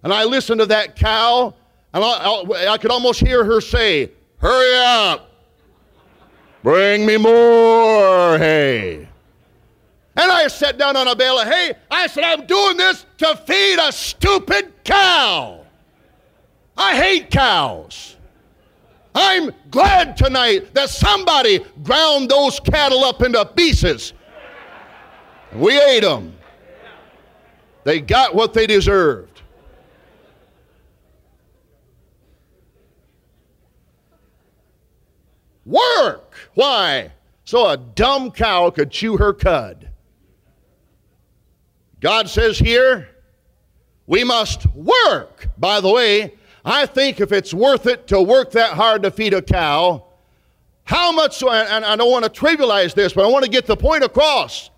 And 0.03 0.13
I 0.13 0.25
listened 0.25 0.61
to 0.61 0.67
that 0.67 0.97
cow, 0.97 1.55
and 1.95 2.05
I, 2.05 2.73
I, 2.73 2.79
could 2.79 2.91
almost 2.91 3.21
hear 3.21 3.43
her 3.43 3.63
say, 3.63 4.11
Hurry 4.37 4.77
up! 4.77 5.31
Bring 6.63 7.07
me 7.07 7.17
more 7.17 8.39
hay. 8.39 9.09
And 10.17 10.31
I 10.31 10.47
sat 10.49 10.79
down 10.79 10.97
on 10.97 11.09
a 11.09 11.17
bale 11.17 11.39
of 11.39 11.49
hay. 11.49 11.73
I 11.91 12.07
said, 12.07 12.25
I'm 12.25 12.47
doing 12.47 12.77
this 12.77 13.05
to 13.19 13.37
feed 13.47 13.79
a 13.81 13.91
stupid 13.91 14.73
cow. 14.85 15.65
I 16.77 16.97
hate 16.97 17.31
cows. 17.31 18.17
I'm 19.15 19.53
glad 19.71 20.17
tonight 20.17 20.75
that 20.75 20.91
somebody 20.91 21.65
ground 21.83 22.29
those 22.29 22.59
cattle 22.61 23.05
up 23.05 23.23
into 23.23 23.45
pieces. 23.45 24.13
We 25.55 25.81
ate 25.81 26.03
them. 26.03 26.37
They 27.85 28.01
got 28.01 28.35
what 28.35 28.55
they 28.55 28.67
deserved. 28.67 29.43
Work. 35.65 36.35
Why? 36.55 37.13
So 37.45 37.69
a 37.69 37.77
dumb 37.77 38.31
cow 38.31 38.71
could 38.71 38.91
chew 38.91 39.17
her 39.17 39.33
cud. 39.33 39.91
God 42.01 42.29
says 42.29 42.59
here, 42.59 43.09
we 44.07 44.25
must 44.25 44.67
work. 44.75 45.49
By 45.57 45.81
the 45.81 45.91
way, 45.91 46.35
I 46.65 46.87
think 46.87 47.21
if 47.21 47.31
it's 47.31 47.53
worth 47.53 47.87
it 47.87 48.07
to 48.09 48.23
work 48.23 48.53
that 48.53 48.73
hard 48.73 49.03
to 49.03 49.11
feed 49.11 49.35
a 49.35 49.43
cow, 49.43 50.05
how 50.85 51.13
much, 51.13 51.43
and 51.43 51.85
I 51.85 51.97
don't 51.97 52.11
want 52.11 52.25
to 52.25 52.31
trivialize 52.31 52.95
this, 52.95 53.13
but 53.13 53.25
I 53.25 53.29
want 53.29 53.45
to 53.45 53.51
get 53.51 53.67
the 53.67 53.77
point 53.77 54.05
across. 54.05 54.71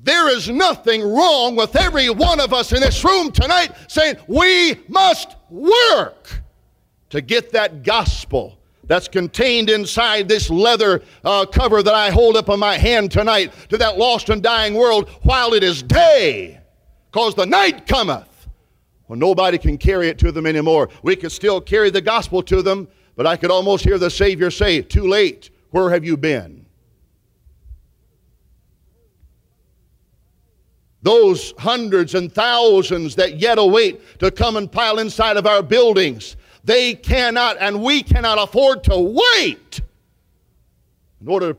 There 0.00 0.28
is 0.28 0.48
nothing 0.48 1.02
wrong 1.02 1.56
with 1.56 1.76
every 1.76 2.08
one 2.08 2.40
of 2.40 2.52
us 2.52 2.72
in 2.72 2.80
this 2.80 3.02
room 3.04 3.32
tonight 3.32 3.72
saying 3.88 4.16
we 4.26 4.76
must 4.88 5.36
work 5.50 6.42
to 7.10 7.20
get 7.20 7.52
that 7.52 7.82
gospel 7.82 8.58
that's 8.84 9.08
contained 9.08 9.68
inside 9.68 10.28
this 10.28 10.48
leather 10.48 11.02
uh, 11.24 11.44
cover 11.46 11.82
that 11.82 11.94
I 11.94 12.10
hold 12.10 12.36
up 12.36 12.48
in 12.48 12.58
my 12.58 12.78
hand 12.78 13.10
tonight 13.10 13.52
to 13.70 13.76
that 13.78 13.98
lost 13.98 14.30
and 14.30 14.42
dying 14.42 14.74
world 14.74 15.08
while 15.22 15.52
it 15.52 15.62
is 15.62 15.82
day. 15.82 16.60
Because 17.10 17.34
the 17.34 17.46
night 17.46 17.86
cometh 17.86 18.27
when 19.08 19.18
nobody 19.18 19.58
can 19.58 19.76
carry 19.76 20.08
it 20.08 20.18
to 20.18 20.30
them 20.30 20.46
anymore. 20.46 20.88
We 21.02 21.16
could 21.16 21.32
still 21.32 21.60
carry 21.60 21.90
the 21.90 22.00
gospel 22.00 22.42
to 22.44 22.62
them, 22.62 22.88
but 23.16 23.26
I 23.26 23.36
could 23.36 23.50
almost 23.50 23.82
hear 23.82 23.98
the 23.98 24.10
Savior 24.10 24.50
say, 24.50 24.80
Too 24.80 25.08
late. 25.08 25.50
Where 25.70 25.90
have 25.90 26.04
you 26.04 26.16
been? 26.16 26.64
Those 31.02 31.52
hundreds 31.58 32.14
and 32.14 32.32
thousands 32.32 33.14
that 33.16 33.38
yet 33.38 33.58
await 33.58 34.18
to 34.18 34.30
come 34.30 34.56
and 34.56 34.70
pile 34.70 34.98
inside 34.98 35.36
of 35.36 35.46
our 35.46 35.62
buildings, 35.62 36.36
they 36.64 36.94
cannot 36.94 37.56
and 37.60 37.82
we 37.82 38.02
cannot 38.02 38.38
afford 38.38 38.84
to 38.84 38.98
wait 38.98 39.80
in 41.20 41.28
order 41.28 41.56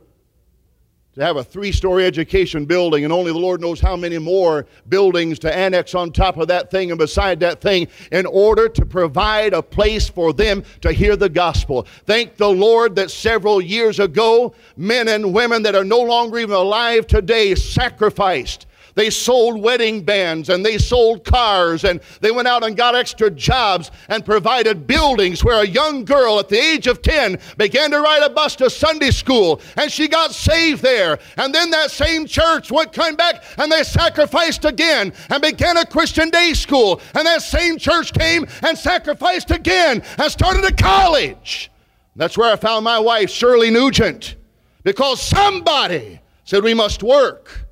to 1.20 1.26
have 1.26 1.36
a 1.36 1.44
three 1.44 1.74
story 1.74 2.06
education 2.06 2.66
building, 2.66 3.04
and 3.04 3.12
only 3.12 3.34
the 3.34 3.38
Lord 3.38 3.60
knows 3.60 3.82
how 3.82 3.98
many 3.98 4.18
more 4.18 4.66
buildings 4.88 5.38
to 5.40 5.54
annex 5.54 5.94
on 5.94 6.12
top 6.12 6.38
of 6.38 6.48
that 6.48 6.72
thing 6.72 6.92
and 6.92 6.98
beside 6.98 7.42
that 7.42 7.60
thing 7.60 7.90
in 8.14 8.26
order 8.26 8.70
to 8.70 8.86
provide 8.86 9.52
a 9.52 9.62
place 9.62 10.10
for 10.10 10.32
them 10.32 10.64
to 10.80 10.94
hear 10.94 11.18
the 11.18 11.28
gospel. 11.28 11.86
Thank 12.06 12.38
the 12.38 12.50
Lord 12.50 12.96
that 12.96 13.12
several 13.12 13.60
years 13.60 14.00
ago, 14.00 14.54
men 14.78 15.10
and 15.10 15.34
women 15.34 15.62
that 15.64 15.76
are 15.76 15.84
no 15.84 16.00
longer 16.00 16.40
even 16.40 16.56
alive 16.56 17.06
today 17.06 17.54
sacrificed 17.54 18.66
they 19.00 19.10
sold 19.10 19.62
wedding 19.62 20.04
bands 20.04 20.50
and 20.50 20.66
they 20.66 20.78
sold 20.78 21.24
cars 21.24 21.86
and 21.86 22.02
they 22.20 22.32
went 22.32 22.50
out 22.50 22.66
and 22.66 22.76
got 22.76 22.96
extra 22.96 23.32
jobs 23.32 23.92
and 24.10 24.26
provided 24.26 24.86
buildings 24.86 25.42
where 25.42 25.64
a 25.64 25.66
young 25.66 26.04
girl 26.04 26.38
at 26.38 26.50
the 26.50 26.60
age 26.60 26.86
of 26.86 27.02
10 27.02 27.40
began 27.56 27.92
to 27.92 28.02
ride 28.02 28.24
a 28.24 28.30
bus 28.30 28.58
to 28.58 28.70
Sunday 28.70 29.12
school 29.12 29.62
and 29.78 29.90
she 29.90 30.10
got 30.10 30.34
saved 30.34 30.84
there. 30.84 31.18
And 31.38 31.56
then 31.56 31.70
that 31.70 31.92
same 31.92 32.26
church 32.26 32.74
went 32.74 32.92
came 32.92 33.16
back 33.16 33.42
and 33.58 33.72
they 33.72 33.84
sacrificed 33.84 34.66
again 34.66 35.14
and 35.30 35.42
began 35.42 35.78
a 35.78 35.86
Christian 35.86 36.30
day 36.30 36.52
school. 36.52 37.00
And 37.16 37.26
that 37.26 37.42
same 37.42 37.78
church 37.78 38.12
came 38.12 38.48
and 38.64 38.78
sacrificed 38.78 39.52
again 39.52 40.04
and 40.18 40.30
started 40.30 40.66
a 40.66 40.74
college. 40.74 41.72
That's 42.18 42.38
where 42.38 42.52
I 42.52 42.58
found 42.58 42.84
my 42.84 43.00
wife, 43.00 43.30
Shirley 43.30 43.72
Nugent, 43.72 44.36
because 44.84 45.22
somebody 45.22 46.20
said 46.44 46.66
we 46.66 46.74
must 46.74 47.02
work. 47.02 47.69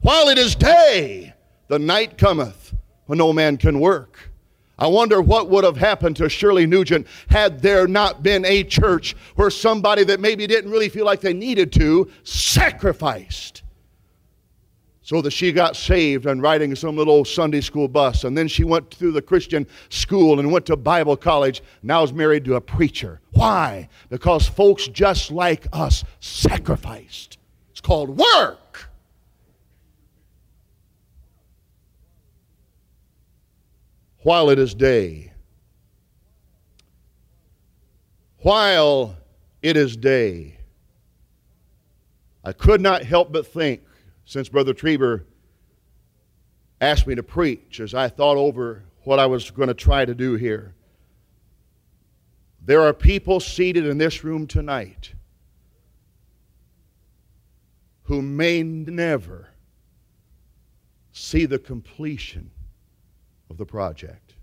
While 0.00 0.28
it 0.28 0.38
is 0.38 0.54
day, 0.54 1.34
the 1.68 1.78
night 1.78 2.16
cometh 2.16 2.74
when 3.06 3.18
no 3.18 3.32
man 3.32 3.56
can 3.58 3.80
work. 3.80 4.30
I 4.78 4.86
wonder 4.86 5.20
what 5.20 5.50
would 5.50 5.62
have 5.62 5.76
happened 5.76 6.16
to 6.16 6.28
Shirley 6.30 6.66
Nugent 6.66 7.06
had 7.28 7.60
there 7.60 7.86
not 7.86 8.22
been 8.22 8.46
a 8.46 8.64
church 8.64 9.14
where 9.34 9.50
somebody 9.50 10.04
that 10.04 10.20
maybe 10.20 10.46
didn't 10.46 10.70
really 10.70 10.88
feel 10.88 11.04
like 11.04 11.20
they 11.20 11.34
needed 11.34 11.70
to 11.72 12.10
sacrificed 12.24 13.62
so 15.02 15.20
that 15.20 15.32
she 15.32 15.52
got 15.52 15.76
saved 15.76 16.24
and 16.24 16.40
riding 16.40 16.74
some 16.74 16.96
little 16.96 17.24
Sunday 17.26 17.60
school 17.60 17.88
bus. 17.88 18.24
And 18.24 18.38
then 18.38 18.48
she 18.48 18.64
went 18.64 18.94
through 18.94 19.12
the 19.12 19.20
Christian 19.20 19.66
school 19.90 20.40
and 20.40 20.50
went 20.50 20.64
to 20.66 20.76
Bible 20.76 21.16
college. 21.16 21.62
Now 21.82 22.02
is 22.04 22.12
married 22.12 22.46
to 22.46 22.54
a 22.54 22.60
preacher. 22.60 23.20
Why? 23.32 23.88
Because 24.08 24.48
folks 24.48 24.88
just 24.88 25.30
like 25.30 25.66
us 25.74 26.04
sacrificed. 26.20 27.36
It's 27.70 27.82
called 27.82 28.16
work. 28.16 28.89
While 34.22 34.50
it 34.50 34.58
is 34.58 34.74
day. 34.74 35.32
While 38.38 39.16
it 39.62 39.76
is 39.76 39.96
day. 39.96 40.58
I 42.44 42.52
could 42.52 42.80
not 42.80 43.02
help 43.02 43.32
but 43.32 43.46
think, 43.46 43.82
since 44.24 44.48
Brother 44.48 44.72
Trieber 44.72 45.24
asked 46.80 47.06
me 47.06 47.14
to 47.14 47.22
preach, 47.22 47.80
as 47.80 47.94
I 47.94 48.08
thought 48.08 48.36
over 48.36 48.84
what 49.04 49.18
I 49.18 49.26
was 49.26 49.50
going 49.50 49.68
to 49.68 49.74
try 49.74 50.04
to 50.04 50.14
do 50.14 50.34
here. 50.34 50.74
There 52.62 52.82
are 52.82 52.92
people 52.92 53.40
seated 53.40 53.86
in 53.86 53.98
this 53.98 54.22
room 54.22 54.46
tonight 54.46 55.14
who 58.04 58.22
may 58.22 58.62
never 58.62 59.48
see 61.12 61.46
the 61.46 61.58
completion 61.58 62.50
of 63.50 63.58
the 63.58 63.66
project. 63.66 64.34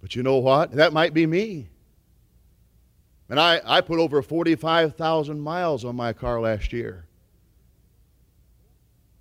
But 0.00 0.16
you 0.16 0.22
know 0.22 0.38
what? 0.38 0.72
That 0.72 0.92
might 0.92 1.12
be 1.12 1.26
me. 1.26 1.68
And 3.28 3.38
I, 3.38 3.60
I 3.64 3.80
put 3.80 3.98
over 3.98 4.22
45,000 4.22 5.40
miles 5.40 5.84
on 5.84 5.96
my 5.96 6.12
car 6.12 6.40
last 6.40 6.72
year. 6.72 7.06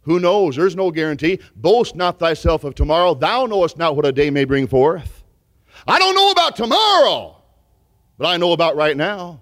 Who 0.01 0.19
knows? 0.19 0.55
There's 0.55 0.75
no 0.75 0.89
guarantee. 0.91 1.39
Boast 1.55 1.95
not 1.95 2.17
thyself 2.17 2.63
of 2.63 2.75
tomorrow. 2.75 3.13
Thou 3.13 3.45
knowest 3.45 3.77
not 3.77 3.95
what 3.95 4.05
a 4.05 4.11
day 4.11 4.29
may 4.29 4.45
bring 4.45 4.67
forth. 4.67 5.23
I 5.87 5.99
don't 5.99 6.15
know 6.15 6.31
about 6.31 6.55
tomorrow, 6.55 7.41
but 8.17 8.27
I 8.27 8.37
know 8.37 8.51
about 8.51 8.75
right 8.75 8.97
now. 8.97 9.41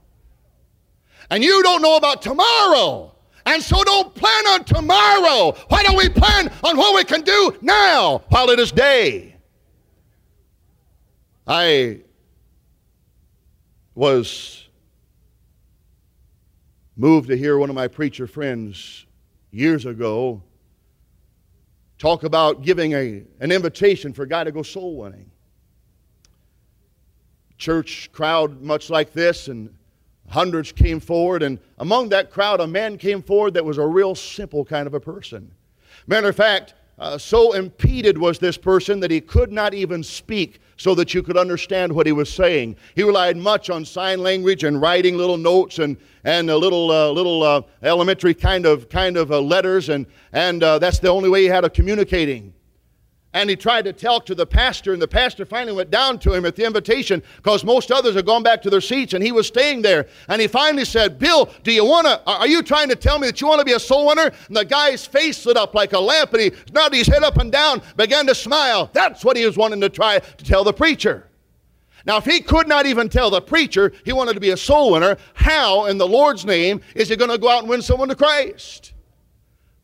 And 1.30 1.44
you 1.44 1.64
don't 1.64 1.82
know 1.82 1.96
about 1.96 2.22
tomorrow, 2.22 3.16
and 3.50 3.64
so 3.64 3.84
don't 3.84 4.14
plan 4.14 4.48
on 4.48 4.64
tomorrow. 4.64 5.56
Why 5.70 5.82
don't 5.82 5.98
we 5.98 6.08
plan 6.08 6.52
on 6.64 6.78
what 6.78 6.96
we 6.96 7.04
can 7.04 7.22
do 7.22 7.58
now 7.62 8.22
while 8.30 8.52
it 8.52 8.60
is 8.60 8.72
day? 8.72 9.36
I 11.48 12.02
was 13.96 14.68
moved 16.96 17.30
to 17.30 17.38
hear 17.38 17.58
one 17.58 17.70
of 17.70 17.76
my 17.76 17.88
preacher 17.88 18.28
friends 18.28 19.08
years 19.50 19.88
ago 19.88 20.44
talk 21.98 22.24
about 22.24 22.62
giving 22.62 22.94
a, 22.94 23.24
an 23.40 23.52
invitation 23.52 24.14
for 24.14 24.24
a 24.24 24.28
guy 24.28 24.44
to 24.44 24.52
go 24.52 24.62
soul 24.62 24.96
winning. 24.96 25.32
Church 27.58 28.12
crowd 28.12 28.62
much 28.62 28.92
like 28.92 29.12
this, 29.12 29.48
and 29.48 29.74
Hundreds 30.30 30.72
came 30.72 31.00
forward, 31.00 31.42
and 31.44 31.60
among 31.80 32.10
that 32.10 32.30
crowd, 32.30 32.62
a 32.62 32.68
man 32.68 32.98
came 32.98 33.22
forward 33.22 33.54
that 33.56 33.66
was 33.66 33.78
a 33.78 33.86
real 33.86 34.14
simple 34.14 34.64
kind 34.64 34.86
of 34.86 34.94
a 34.94 35.00
person. 35.00 35.50
Matter 36.08 36.30
of 36.30 36.36
fact, 36.36 36.76
uh, 37.00 37.18
so 37.18 37.54
impeded 37.54 38.18
was 38.18 38.40
this 38.40 38.58
person 38.58 39.00
that 39.00 39.10
he 39.10 39.22
could 39.22 39.52
not 39.52 39.74
even 39.74 40.04
speak 40.04 40.60
so 40.78 40.94
that 40.96 41.14
you 41.14 41.24
could 41.24 41.38
understand 41.38 41.92
what 41.92 42.06
he 42.06 42.12
was 42.12 42.32
saying. 42.32 42.76
He 42.96 43.04
relied 43.04 43.38
much 43.38 43.70
on 43.70 43.86
sign 43.86 44.22
language 44.22 44.64
and 44.64 44.82
writing 44.82 45.18
little 45.18 45.38
notes 45.38 45.80
and, 45.80 45.98
and 46.26 46.50
a 46.50 46.58
little, 46.58 46.92
uh, 46.92 47.10
little 47.10 47.42
uh, 47.42 47.62
elementary 47.84 48.34
kind 48.34 48.66
of, 48.66 48.88
kind 48.90 49.18
of 49.18 49.32
uh, 49.32 49.40
letters, 49.42 49.90
and, 49.90 50.06
and 50.34 50.62
uh, 50.62 50.78
that's 50.78 51.00
the 51.00 51.10
only 51.10 51.30
way 51.30 51.42
he 51.42 51.48
had 51.48 51.64
of 51.64 51.74
communicating 51.74 52.54
and 53.34 53.50
he 53.50 53.56
tried 53.56 53.84
to 53.84 53.94
talk 53.94 54.26
to 54.26 54.34
the 54.34 54.46
pastor, 54.46 54.92
and 54.92 55.02
the 55.02 55.08
pastor 55.08 55.46
finally 55.46 55.76
went 55.76 55.92
down 55.92 56.18
to 56.20 56.34
him 56.34 56.46
at 56.46 56.56
the 56.56 56.66
invitation 56.66 57.22
because 57.38 57.64
most 57.64 57.92
others 57.92 58.16
had 58.16 58.26
gone 58.26 58.42
back 58.42 58.62
to 58.64 58.70
their 58.70 58.82
seats, 58.82 59.14
and 59.14 59.24
he 59.24 59.32
was 59.32 59.46
staying 59.46 59.84
there. 59.84 60.08
And 60.30 60.42
he 60.42 60.48
finally 60.48 60.86
said, 60.86 61.20
Bill, 61.20 61.50
do 61.64 61.72
you 61.72 61.86
want 61.86 62.08
to, 62.08 62.22
are 62.26 62.48
you 62.48 62.64
trying 62.64 62.90
to 62.90 62.96
tell 62.96 63.20
me 63.20 63.28
that 63.28 63.40
you 63.40 63.48
want 63.48 63.60
to 63.60 63.66
be 63.66 63.74
a 63.74 63.80
soul 63.80 64.08
winner? 64.08 64.32
And 64.48 64.58
the 64.58 64.66
guy's 64.66 65.06
face 65.06 65.46
lit 65.46 65.58
up 65.58 65.76
like 65.76 65.94
a 65.94 66.00
lamp, 66.00 66.34
and 66.34 66.42
he 66.42 66.52
nodded 66.74 66.98
his 66.98 67.08
head 67.08 67.24
up 67.24 67.38
and 67.38 67.52
down, 67.52 67.84
began 67.96 68.26
to 68.26 68.36
smile. 68.36 68.90
That's 68.94 69.24
what 69.24 69.38
he 69.38 69.46
was 69.46 69.58
wanting 69.58 69.82
to 69.82 69.90
try 69.90 70.20
to 70.20 70.44
tell 70.44 70.64
the 70.64 70.74
preacher. 70.74 71.28
Now, 72.06 72.18
if 72.18 72.26
he 72.26 72.40
could 72.40 72.68
not 72.68 72.88
even 72.88 73.10
tell 73.10 73.30
the 73.30 73.42
preacher 73.42 73.94
he 74.06 74.14
wanted 74.14 74.34
to 74.34 74.40
be 74.40 74.50
a 74.50 74.58
soul 74.58 74.94
winner, 74.94 75.18
how 75.36 75.86
in 75.86 76.00
the 76.00 76.08
Lord's 76.08 76.46
name 76.46 76.82
is 76.96 77.10
he 77.10 77.16
going 77.16 77.30
to 77.30 77.38
go 77.38 77.50
out 77.50 77.60
and 77.60 77.70
win 77.70 77.84
someone 77.84 78.10
to 78.10 78.16
Christ? 78.16 78.94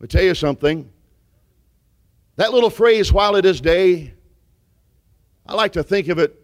Let 0.00 0.02
me 0.02 0.08
tell 0.08 0.24
you 0.24 0.34
something. 0.34 0.90
That 2.36 2.52
little 2.52 2.70
phrase, 2.70 3.12
while 3.12 3.36
it 3.36 3.44
is 3.44 3.60
day, 3.60 4.12
I 5.46 5.54
like 5.54 5.72
to 5.72 5.82
think 5.82 6.08
of 6.08 6.18
it 6.18 6.40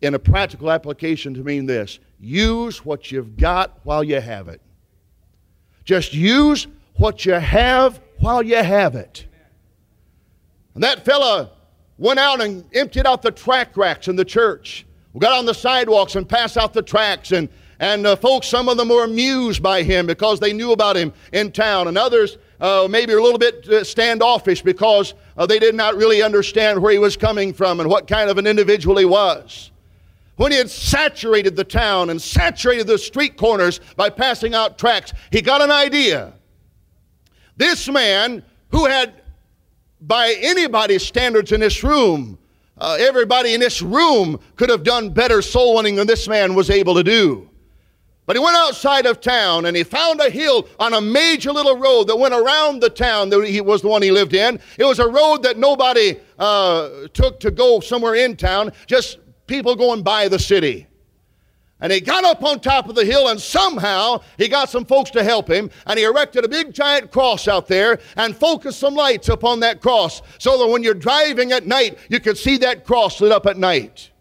in 0.00 0.14
a 0.14 0.18
practical 0.18 0.70
application 0.70 1.34
to 1.34 1.44
mean 1.44 1.66
this 1.66 1.98
use 2.18 2.84
what 2.84 3.10
you've 3.10 3.36
got 3.36 3.80
while 3.82 4.04
you 4.04 4.20
have 4.20 4.48
it. 4.48 4.60
Just 5.84 6.14
use 6.14 6.66
what 6.96 7.24
you 7.24 7.32
have 7.32 8.00
while 8.18 8.42
you 8.42 8.56
have 8.56 8.94
it. 8.94 9.26
And 10.74 10.84
that 10.84 11.04
fella 11.04 11.50
went 11.98 12.18
out 12.18 12.40
and 12.40 12.64
emptied 12.74 13.06
out 13.06 13.22
the 13.22 13.32
track 13.32 13.76
racks 13.76 14.08
in 14.08 14.16
the 14.16 14.24
church 14.24 14.86
We 15.12 15.20
got 15.20 15.38
on 15.38 15.44
the 15.44 15.54
sidewalks 15.54 16.16
and 16.16 16.28
passed 16.28 16.56
out 16.56 16.72
the 16.72 16.82
tracts. 16.82 17.32
And, 17.32 17.48
and 17.82 18.06
uh, 18.06 18.14
folks, 18.14 18.46
some 18.46 18.68
of 18.68 18.76
them 18.76 18.90
were 18.90 19.02
amused 19.02 19.60
by 19.60 19.82
him 19.82 20.06
because 20.06 20.38
they 20.38 20.52
knew 20.52 20.70
about 20.70 20.94
him 20.96 21.12
in 21.32 21.50
town. 21.50 21.88
And 21.88 21.98
others 21.98 22.38
uh, 22.60 22.86
maybe 22.88 23.12
a 23.12 23.20
little 23.20 23.40
bit 23.40 23.68
uh, 23.68 23.82
standoffish 23.82 24.62
because 24.62 25.14
uh, 25.36 25.46
they 25.46 25.58
did 25.58 25.74
not 25.74 25.96
really 25.96 26.22
understand 26.22 26.80
where 26.80 26.92
he 26.92 27.00
was 27.00 27.16
coming 27.16 27.52
from 27.52 27.80
and 27.80 27.90
what 27.90 28.06
kind 28.06 28.30
of 28.30 28.38
an 28.38 28.46
individual 28.46 28.96
he 28.98 29.04
was. 29.04 29.72
When 30.36 30.52
he 30.52 30.58
had 30.58 30.70
saturated 30.70 31.56
the 31.56 31.64
town 31.64 32.10
and 32.10 32.22
saturated 32.22 32.86
the 32.86 32.98
street 32.98 33.36
corners 33.36 33.80
by 33.96 34.10
passing 34.10 34.54
out 34.54 34.78
tracts, 34.78 35.12
he 35.32 35.42
got 35.42 35.60
an 35.60 35.72
idea. 35.72 36.34
This 37.56 37.88
man, 37.88 38.44
who 38.70 38.86
had, 38.86 39.22
by 40.00 40.36
anybody's 40.40 41.04
standards 41.04 41.50
in 41.50 41.58
this 41.58 41.82
room, 41.82 42.38
uh, 42.78 42.96
everybody 43.00 43.54
in 43.54 43.60
this 43.60 43.82
room 43.82 44.38
could 44.54 44.70
have 44.70 44.84
done 44.84 45.10
better 45.10 45.42
soul 45.42 45.74
winning 45.74 45.96
than 45.96 46.06
this 46.06 46.28
man 46.28 46.54
was 46.54 46.70
able 46.70 46.94
to 46.94 47.02
do. 47.02 47.48
But 48.24 48.36
he 48.36 48.42
went 48.42 48.56
outside 48.56 49.06
of 49.06 49.20
town 49.20 49.66
and 49.66 49.76
he 49.76 49.82
found 49.82 50.20
a 50.20 50.30
hill 50.30 50.68
on 50.78 50.94
a 50.94 51.00
major 51.00 51.50
little 51.52 51.76
road 51.76 52.04
that 52.04 52.16
went 52.16 52.34
around 52.34 52.80
the 52.80 52.90
town 52.90 53.30
that 53.30 53.44
he 53.46 53.60
was 53.60 53.82
the 53.82 53.88
one 53.88 54.00
he 54.00 54.12
lived 54.12 54.32
in. 54.32 54.60
It 54.78 54.84
was 54.84 55.00
a 55.00 55.08
road 55.08 55.42
that 55.42 55.58
nobody 55.58 56.18
uh, 56.38 57.08
took 57.12 57.40
to 57.40 57.50
go 57.50 57.80
somewhere 57.80 58.14
in 58.14 58.36
town, 58.36 58.72
just 58.86 59.18
people 59.46 59.74
going 59.74 60.02
by 60.02 60.28
the 60.28 60.38
city. 60.38 60.86
And 61.80 61.92
he 61.92 62.00
got 62.00 62.22
up 62.22 62.44
on 62.44 62.60
top 62.60 62.88
of 62.88 62.94
the 62.94 63.04
hill, 63.04 63.26
and 63.26 63.40
somehow 63.40 64.20
he 64.38 64.46
got 64.46 64.70
some 64.70 64.84
folks 64.84 65.10
to 65.10 65.24
help 65.24 65.50
him. 65.50 65.68
And 65.84 65.98
he 65.98 66.04
erected 66.04 66.44
a 66.44 66.48
big 66.48 66.72
giant 66.72 67.10
cross 67.10 67.48
out 67.48 67.66
there 67.66 67.98
and 68.16 68.36
focused 68.36 68.78
some 68.78 68.94
lights 68.94 69.28
upon 69.28 69.58
that 69.60 69.80
cross 69.80 70.22
so 70.38 70.56
that 70.58 70.68
when 70.68 70.84
you're 70.84 70.94
driving 70.94 71.50
at 71.50 71.66
night, 71.66 71.98
you 72.08 72.20
could 72.20 72.38
see 72.38 72.56
that 72.58 72.84
cross 72.84 73.20
lit 73.20 73.32
up 73.32 73.46
at 73.46 73.56
night. 73.56 74.11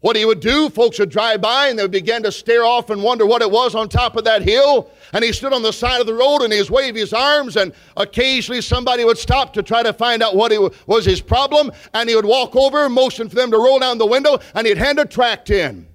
What 0.00 0.14
he 0.14 0.24
would 0.24 0.38
do, 0.38 0.70
folks 0.70 1.00
would 1.00 1.10
drive 1.10 1.40
by 1.40 1.68
and 1.68 1.78
they 1.78 1.82
would 1.82 1.90
begin 1.90 2.22
to 2.22 2.30
stare 2.30 2.64
off 2.64 2.90
and 2.90 3.02
wonder 3.02 3.26
what 3.26 3.42
it 3.42 3.50
was 3.50 3.74
on 3.74 3.88
top 3.88 4.16
of 4.16 4.24
that 4.24 4.42
hill. 4.42 4.90
And 5.12 5.24
he 5.24 5.32
stood 5.32 5.52
on 5.52 5.62
the 5.62 5.72
side 5.72 6.00
of 6.00 6.06
the 6.06 6.14
road 6.14 6.42
and 6.42 6.52
he'd 6.52 6.70
wave 6.70 6.94
his 6.94 7.12
arms, 7.12 7.56
and 7.56 7.72
occasionally 7.96 8.60
somebody 8.60 9.04
would 9.04 9.18
stop 9.18 9.52
to 9.54 9.62
try 9.62 9.82
to 9.82 9.92
find 9.92 10.22
out 10.22 10.36
what 10.36 10.52
was 10.86 11.04
his 11.04 11.20
problem. 11.20 11.72
And 11.94 12.08
he 12.08 12.14
would 12.14 12.24
walk 12.24 12.54
over, 12.54 12.88
motion 12.88 13.28
for 13.28 13.34
them 13.34 13.50
to 13.50 13.56
roll 13.56 13.80
down 13.80 13.98
the 13.98 14.06
window, 14.06 14.38
and 14.54 14.66
he'd 14.66 14.78
hand 14.78 15.00
a 15.00 15.04
tract 15.04 15.50
in. 15.50 15.88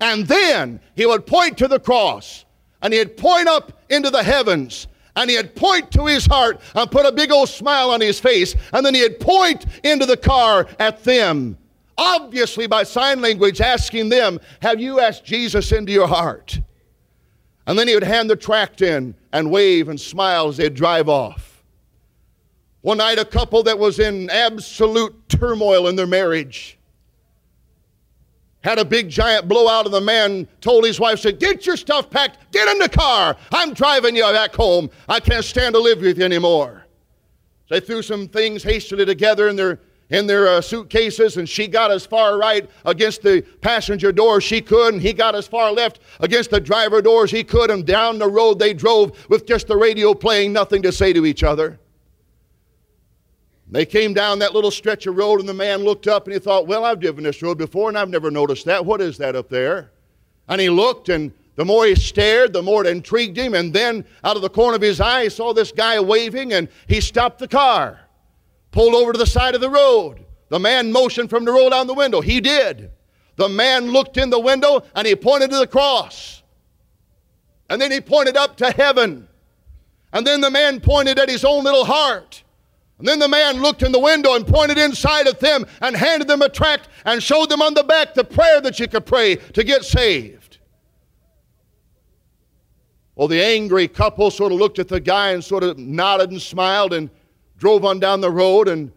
And 0.00 0.26
then 0.26 0.80
he 0.94 1.06
would 1.06 1.26
point 1.26 1.56
to 1.58 1.68
the 1.68 1.80
cross, 1.80 2.44
and 2.82 2.92
he'd 2.92 3.16
point 3.16 3.48
up 3.48 3.80
into 3.88 4.10
the 4.10 4.22
heavens, 4.22 4.88
and 5.16 5.30
he'd 5.30 5.56
point 5.56 5.90
to 5.92 6.04
his 6.04 6.26
heart 6.26 6.60
and 6.74 6.90
put 6.90 7.06
a 7.06 7.12
big 7.12 7.32
old 7.32 7.48
smile 7.48 7.90
on 7.90 8.02
his 8.02 8.20
face, 8.20 8.54
and 8.74 8.84
then 8.84 8.94
he'd 8.94 9.20
point 9.20 9.64
into 9.84 10.04
the 10.04 10.18
car 10.18 10.66
at 10.78 11.02
them 11.02 11.56
obviously 11.98 12.66
by 12.66 12.84
sign 12.84 13.20
language 13.20 13.60
asking 13.60 14.08
them, 14.08 14.40
Have 14.62 14.80
you 14.80 15.00
asked 15.00 15.24
Jesus 15.24 15.72
into 15.72 15.92
your 15.92 16.08
heart? 16.08 16.58
And 17.66 17.78
then 17.78 17.86
he 17.86 17.94
would 17.94 18.04
hand 18.04 18.30
the 18.30 18.36
tract 18.36 18.80
in 18.80 19.14
and 19.32 19.50
wave 19.50 19.90
and 19.90 20.00
smile 20.00 20.48
as 20.48 20.56
they'd 20.56 20.72
drive 20.72 21.08
off. 21.08 21.62
One 22.80 22.98
night, 22.98 23.18
a 23.18 23.24
couple 23.24 23.62
that 23.64 23.78
was 23.78 23.98
in 23.98 24.30
absolute 24.30 25.28
turmoil 25.28 25.88
in 25.88 25.96
their 25.96 26.06
marriage 26.06 26.78
had 28.62 28.78
a 28.78 28.84
big 28.84 29.08
giant 29.08 29.48
blowout, 29.48 29.84
and 29.84 29.94
the 29.94 30.00
man 30.00 30.46
told 30.60 30.84
his 30.84 30.98
wife, 30.98 31.20
said, 31.20 31.38
Get 31.38 31.66
your 31.66 31.76
stuff 31.76 32.10
packed, 32.10 32.52
get 32.52 32.68
in 32.68 32.78
the 32.78 32.88
car. 32.88 33.36
I'm 33.52 33.72
driving 33.72 34.16
you 34.16 34.22
back 34.22 34.54
home. 34.54 34.90
I 35.08 35.20
can't 35.20 35.44
stand 35.44 35.74
to 35.74 35.80
live 35.80 36.00
with 36.00 36.18
you 36.18 36.24
anymore. 36.24 36.84
They 37.70 37.80
threw 37.80 38.02
some 38.02 38.28
things 38.28 38.62
hastily 38.62 39.04
together 39.04 39.48
in 39.48 39.56
their 39.56 39.78
in 40.10 40.26
their 40.26 40.48
uh, 40.48 40.60
suitcases, 40.60 41.36
and 41.36 41.48
she 41.48 41.68
got 41.68 41.90
as 41.90 42.06
far 42.06 42.38
right 42.38 42.68
against 42.84 43.22
the 43.22 43.42
passenger 43.60 44.10
door 44.10 44.38
as 44.38 44.44
she 44.44 44.60
could, 44.60 44.94
and 44.94 45.02
he 45.02 45.12
got 45.12 45.34
as 45.34 45.46
far 45.46 45.70
left 45.70 46.00
against 46.20 46.50
the 46.50 46.60
driver 46.60 47.02
door 47.02 47.24
as 47.24 47.30
he 47.30 47.44
could, 47.44 47.70
and 47.70 47.86
down 47.86 48.18
the 48.18 48.28
road 48.28 48.58
they 48.58 48.72
drove 48.72 49.28
with 49.28 49.46
just 49.46 49.66
the 49.66 49.76
radio 49.76 50.14
playing, 50.14 50.52
nothing 50.52 50.82
to 50.82 50.92
say 50.92 51.12
to 51.12 51.26
each 51.26 51.42
other. 51.42 51.78
They 53.70 53.84
came 53.84 54.14
down 54.14 54.38
that 54.38 54.54
little 54.54 54.70
stretch 54.70 55.06
of 55.06 55.16
road, 55.16 55.40
and 55.40 55.48
the 55.48 55.54
man 55.54 55.84
looked 55.84 56.06
up 56.06 56.26
and 56.26 56.32
he 56.32 56.40
thought, 56.40 56.66
Well, 56.66 56.86
I've 56.86 57.00
driven 57.00 57.24
this 57.24 57.42
road 57.42 57.58
before, 57.58 57.90
and 57.90 57.98
I've 57.98 58.08
never 58.08 58.30
noticed 58.30 58.64
that. 58.64 58.84
What 58.84 59.02
is 59.02 59.18
that 59.18 59.36
up 59.36 59.50
there? 59.50 59.90
And 60.48 60.58
he 60.58 60.70
looked, 60.70 61.10
and 61.10 61.34
the 61.56 61.66
more 61.66 61.84
he 61.84 61.94
stared, 61.94 62.54
the 62.54 62.62
more 62.62 62.82
it 62.82 62.86
intrigued 62.86 63.36
him. 63.36 63.52
And 63.52 63.74
then, 63.74 64.06
out 64.24 64.36
of 64.36 64.42
the 64.42 64.48
corner 64.48 64.76
of 64.76 64.80
his 64.80 65.02
eye, 65.02 65.24
he 65.24 65.28
saw 65.28 65.52
this 65.52 65.70
guy 65.70 66.00
waving, 66.00 66.54
and 66.54 66.68
he 66.86 67.02
stopped 67.02 67.40
the 67.40 67.48
car 67.48 68.00
pulled 68.70 68.94
over 68.94 69.12
to 69.12 69.18
the 69.18 69.26
side 69.26 69.54
of 69.54 69.60
the 69.60 69.70
road. 69.70 70.24
The 70.48 70.58
man 70.58 70.92
motioned 70.92 71.30
for 71.30 71.36
him 71.36 71.46
to 71.46 71.52
roll 71.52 71.70
down 71.70 71.86
the 71.86 71.94
window. 71.94 72.20
He 72.20 72.40
did. 72.40 72.90
The 73.36 73.48
man 73.48 73.90
looked 73.90 74.16
in 74.16 74.30
the 74.30 74.40
window 74.40 74.82
and 74.94 75.06
he 75.06 75.14
pointed 75.14 75.50
to 75.50 75.58
the 75.58 75.66
cross. 75.66 76.42
And 77.70 77.80
then 77.80 77.92
he 77.92 78.00
pointed 78.00 78.36
up 78.36 78.56
to 78.58 78.70
heaven. 78.70 79.28
And 80.12 80.26
then 80.26 80.40
the 80.40 80.50
man 80.50 80.80
pointed 80.80 81.18
at 81.18 81.28
his 81.28 81.44
own 81.44 81.64
little 81.64 81.84
heart. 81.84 82.42
And 82.98 83.06
then 83.06 83.18
the 83.18 83.28
man 83.28 83.60
looked 83.60 83.82
in 83.82 83.92
the 83.92 83.98
window 83.98 84.34
and 84.34 84.46
pointed 84.46 84.78
inside 84.78 85.28
at 85.28 85.38
them 85.38 85.66
and 85.80 85.96
handed 85.96 86.26
them 86.26 86.42
a 86.42 86.48
tract 86.48 86.88
and 87.04 87.22
showed 87.22 87.48
them 87.48 87.62
on 87.62 87.74
the 87.74 87.84
back 87.84 88.14
the 88.14 88.24
prayer 88.24 88.60
that 88.60 88.80
you 88.80 88.88
could 88.88 89.06
pray 89.06 89.36
to 89.36 89.62
get 89.62 89.84
saved. 89.84 90.58
Well, 93.14 93.28
the 93.28 93.42
angry 93.42 93.86
couple 93.86 94.30
sort 94.30 94.52
of 94.52 94.58
looked 94.58 94.78
at 94.78 94.88
the 94.88 95.00
guy 95.00 95.30
and 95.30 95.44
sort 95.44 95.62
of 95.62 95.78
nodded 95.78 96.30
and 96.30 96.42
smiled 96.42 96.92
and 96.92 97.10
drove 97.58 97.84
on 97.84 97.98
down 97.98 98.20
the 98.20 98.30
road 98.30 98.68
and 98.68 98.92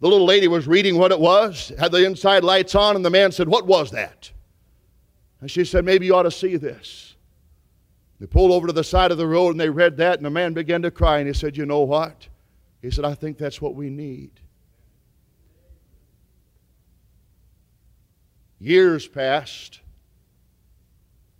the 0.00 0.08
little 0.08 0.26
lady 0.26 0.46
was 0.46 0.66
reading 0.66 0.98
what 0.98 1.10
it 1.10 1.18
was, 1.18 1.72
had 1.78 1.90
the 1.90 2.04
inside 2.04 2.44
lights 2.44 2.74
on, 2.74 2.96
and 2.96 3.04
the 3.04 3.10
man 3.10 3.32
said, 3.32 3.48
What 3.48 3.66
was 3.66 3.90
that? 3.92 4.30
And 5.40 5.50
she 5.50 5.64
said, 5.64 5.84
Maybe 5.84 6.06
you 6.06 6.14
ought 6.14 6.24
to 6.24 6.30
see 6.30 6.56
this. 6.56 7.14
They 8.20 8.26
pulled 8.26 8.52
over 8.52 8.66
to 8.66 8.72
the 8.72 8.84
side 8.84 9.10
of 9.10 9.18
the 9.18 9.26
road 9.26 9.50
and 9.50 9.60
they 9.60 9.70
read 9.70 9.96
that, 9.98 10.18
and 10.18 10.24
the 10.24 10.30
man 10.30 10.52
began 10.52 10.82
to 10.82 10.90
cry. 10.90 11.18
And 11.18 11.26
he 11.26 11.32
said, 11.32 11.56
You 11.56 11.64
know 11.64 11.80
what? 11.80 12.28
He 12.82 12.90
said, 12.90 13.04
I 13.04 13.14
think 13.14 13.38
that's 13.38 13.60
what 13.60 13.74
we 13.74 13.88
need. 13.88 14.32
Years 18.58 19.06
passed. 19.06 19.80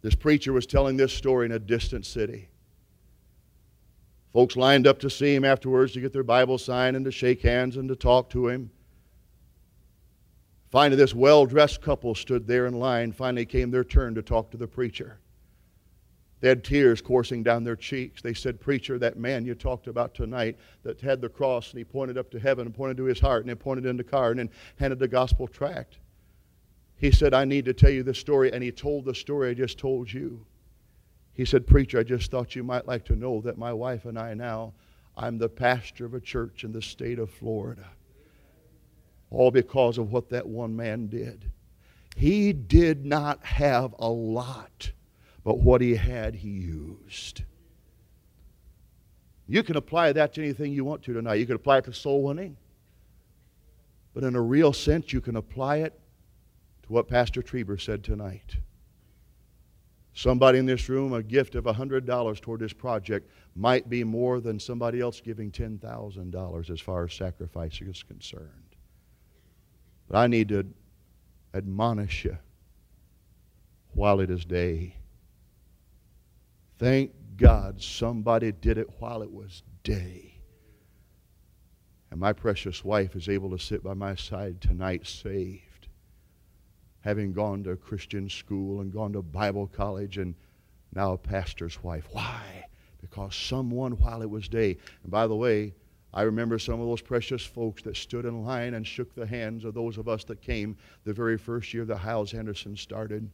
This 0.03 0.15
preacher 0.15 0.53
was 0.53 0.67
telling 0.67 0.97
this 0.97 1.13
story 1.13 1.47
in 1.47 1.53
a 1.53 1.59
distant 1.59 2.07
city. 2.07 2.49
Folks 4.37 4.55
lined 4.55 4.87
up 4.87 4.99
to 4.99 5.09
see 5.09 5.35
him 5.35 5.47
afterwards 5.47 5.95
to 5.95 6.01
get 6.03 6.13
their 6.13 6.23
Bible 6.23 6.59
signed 6.59 6.95
and 6.95 7.07
to 7.07 7.11
shake 7.11 7.41
hands 7.41 7.79
and 7.79 7.89
to 7.89 7.97
talk 7.97 8.29
to 8.29 8.49
him. 8.49 8.71
Finally, 10.69 10.99
this 10.99 11.15
well 11.15 11.47
dressed 11.47 11.81
couple 11.81 12.15
stood 12.15 12.47
there 12.47 12.67
in 12.67 12.75
line. 12.75 13.13
Finally, 13.13 13.47
came 13.47 13.71
their 13.71 13.83
turn 13.83 14.15
to 14.15 14.21
talk 14.21 14.51
to 14.51 14.59
the 14.59 14.67
preacher. 14.67 15.21
They 16.41 16.51
had 16.51 16.63
tears 16.63 17.01
coursing 17.01 17.45
down 17.45 17.65
their 17.65 17.77
cheeks. 17.77 18.21
They 18.21 18.35
said, 18.35 18.61
Preacher, 18.61 18.99
that 18.99 19.17
man 19.17 19.47
you 19.47 19.55
talked 19.55 19.87
about 19.87 20.15
tonight 20.15 20.59
that 20.83 21.01
had 21.01 21.23
the 21.23 21.31
cross 21.31 21.71
and 21.71 21.79
he 21.79 21.85
pointed 21.85 22.19
up 22.19 22.31
to 22.33 22.39
heaven 22.39 22.67
and 22.67 22.75
pointed 22.75 22.99
to 22.99 23.05
his 23.05 23.21
heart 23.21 23.41
and 23.41 23.49
he 23.49 23.55
pointed 23.55 23.87
in 23.87 23.97
the 23.97 24.05
car 24.05 24.33
and 24.33 24.39
then 24.39 24.51
handed 24.79 24.99
the 24.99 25.09
gospel 25.09 25.49
tract. 25.49 25.97
He 26.99 27.11
said, 27.11 27.33
I 27.33 27.47
need 27.47 27.65
to 27.65 27.73
tell 27.73 27.89
you 27.89 28.03
this 28.03 28.19
story. 28.19 28.53
And 28.53 28.63
he 28.63 28.71
told 28.71 29.07
the 29.07 29.15
story 29.15 29.49
I 29.49 29.55
just 29.55 29.79
told 29.79 30.13
you. 30.13 30.45
He 31.37 31.45
said, 31.45 31.67
Preacher, 31.67 31.99
I 31.99 32.03
just 32.03 32.31
thought 32.31 32.57
you 32.57 32.65
might 32.65 32.89
like 32.89 33.05
to 33.07 33.15
know 33.15 33.43
that 33.43 33.59
my 33.59 33.73
wife 33.73 34.07
and 34.07 34.19
I 34.19 34.33
now, 34.33 34.73
I'm 35.19 35.37
the 35.37 35.51
pastor 35.51 36.07
of 36.07 36.15
a 36.15 36.21
church 36.21 36.65
in 36.65 36.73
the 36.73 36.81
state 36.81 37.19
of 37.19 37.31
Florida. 37.31 37.91
All 39.31 39.51
because 39.51 39.99
of 39.99 40.13
what 40.13 40.31
that 40.31 40.47
one 40.47 40.75
man 40.75 41.09
did. 41.09 41.51
He 42.17 42.55
did 42.55 43.05
not 43.05 43.45
have 43.45 43.95
a 43.99 44.09
lot, 44.09 44.93
but 45.45 45.59
what 45.59 45.83
he 45.83 45.97
had, 45.97 46.37
he 46.37 46.49
used. 46.49 47.43
You 49.47 49.63
can 49.63 49.77
apply 49.77 50.13
that 50.13 50.33
to 50.35 50.43
anything 50.43 50.73
you 50.73 50.87
want 50.87 51.03
to 51.03 51.13
tonight. 51.13 51.35
You 51.35 51.47
can 51.47 51.57
apply 51.57 51.79
it 51.79 51.85
to 51.85 51.93
soul 51.93 52.23
winning. 52.23 52.57
But 54.15 54.25
in 54.25 54.35
a 54.35 54.41
real 54.41 54.73
sense, 54.73 55.13
you 55.13 55.21
can 55.21 55.37
apply 55.37 55.79
it 55.79 56.01
to 56.85 56.93
what 56.93 57.09
Pastor 57.09 57.43
Trieber 57.43 57.79
said 57.79 58.03
tonight. 58.03 58.57
Somebody 60.17 60.59
in 60.59 60.65
this 60.65 60.89
room, 60.89 61.13
a 61.13 61.23
gift 61.23 61.57
of 61.57 61.65
$100 61.65 62.41
toward 62.41 62.61
this 62.61 62.73
project 62.73 63.31
might 63.55 63.91
be 63.91 64.03
more 64.03 64.41
than 64.41 64.59
somebody 64.59 64.99
else 64.99 65.21
giving 65.21 65.51
$10,000 65.51 66.71
as 66.71 66.81
far 66.81 67.05
as 67.05 67.13
sacrifice 67.13 67.83
is 67.83 68.03
concerned. 68.03 68.77
But 70.09 70.17
I 70.17 70.27
need 70.27 70.49
to 70.49 70.67
admonish 71.53 72.25
you 72.25 72.39
while 73.93 74.21
it 74.21 74.31
is 74.31 74.47
day. 74.47 74.97
Thank 76.79 77.13
God 77.37 77.83
somebody 77.83 78.53
did 78.53 78.79
it 78.79 78.89
while 78.99 79.21
it 79.21 79.31
was 79.31 79.63
day. 79.83 80.41
And 82.11 82.19
my 82.19 82.33
precious 82.33 82.83
wife 82.83 83.17
is 83.17 83.29
able 83.29 83.51
to 83.51 83.59
sit 83.59 83.85
by 83.85 83.93
my 83.93 84.15
side 84.15 84.63
tonight 84.63 85.07
saved 85.07 85.66
having 87.07 87.33
gone 87.33 87.63
to 87.63 87.77
Christian 87.77 88.29
school 88.29 88.81
and 88.81 88.93
gone 88.93 89.13
to 89.13 89.23
Bible 89.23 89.69
college 89.69 90.19
and 90.19 90.35
now 90.93 91.13
a 91.13 91.17
pastor's 91.17 91.81
wife. 91.85 92.09
Why? 92.11 92.67
Because 93.01 93.37
someone, 93.37 93.93
while 93.93 94.23
it 94.23 94.29
was 94.29 94.49
day, 94.49 94.77
and 95.05 95.13
by 95.13 95.29
the 95.29 95.37
way, 95.37 95.73
I 96.13 96.23
remember 96.23 96.59
some 96.59 96.81
of 96.81 96.89
those 96.89 97.01
precious 97.01 97.45
folks 97.45 97.81
that 97.83 97.97
stood 97.97 98.25
in 98.25 98.45
line 98.45 98.75
and 98.75 98.85
shook 98.85 99.15
the 99.15 99.25
hands 99.25 99.65
of 99.65 99.73
those 99.73 99.99
of 99.99 100.09
us 100.09 100.25
that 100.25 100.43
came 100.43 100.77
the 101.05 101.13
very 101.13 101.39
first 101.39 101.73
year 101.73 101.85
that 101.85 101.99
Hyles-Anderson 101.99 102.77
started. 102.77 103.31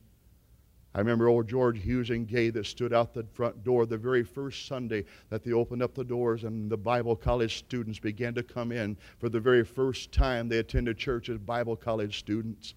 I 0.94 0.98
remember 0.98 1.28
old 1.28 1.48
George 1.48 1.82
Hughes 1.82 2.10
and 2.10 2.28
Gay 2.28 2.50
that 2.50 2.66
stood 2.66 2.92
out 2.92 3.14
the 3.14 3.24
front 3.32 3.64
door 3.64 3.86
the 3.86 3.96
very 3.96 4.22
first 4.22 4.66
Sunday 4.66 5.06
that 5.30 5.44
they 5.44 5.52
opened 5.52 5.82
up 5.82 5.94
the 5.94 6.04
doors 6.04 6.44
and 6.44 6.70
the 6.70 6.76
Bible 6.76 7.16
college 7.16 7.56
students 7.56 7.98
began 7.98 8.34
to 8.34 8.42
come 8.42 8.70
in 8.70 8.98
for 9.16 9.30
the 9.30 9.40
very 9.40 9.64
first 9.64 10.12
time 10.12 10.50
they 10.50 10.58
attended 10.58 10.98
church 10.98 11.30
as 11.30 11.38
Bible 11.38 11.74
college 11.74 12.18
students. 12.18 12.74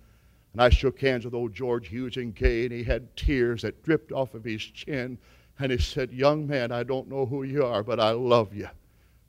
And 0.55 0.61
I 0.61 0.69
shook 0.69 1.01
hands 1.01 1.25
with 1.25 1.33
old 1.33 1.53
George 1.53 1.89
Hughes 1.89 2.15
and 2.15 2.33
Gay, 2.33 2.63
and 2.63 2.71
he 2.71 2.85
had 2.85 3.13
tears 3.17 3.63
that 3.63 3.83
dripped 3.83 4.13
off 4.13 4.35
of 4.35 4.45
his 4.45 4.63
chin. 4.63 5.17
And 5.59 5.69
he 5.69 5.77
said, 5.77 6.13
Young 6.13 6.47
man, 6.47 6.71
I 6.71 6.83
don't 6.83 7.09
know 7.09 7.25
who 7.25 7.43
you 7.43 7.65
are, 7.65 7.83
but 7.83 7.99
I 7.99 8.11
love 8.11 8.53
you. 8.53 8.69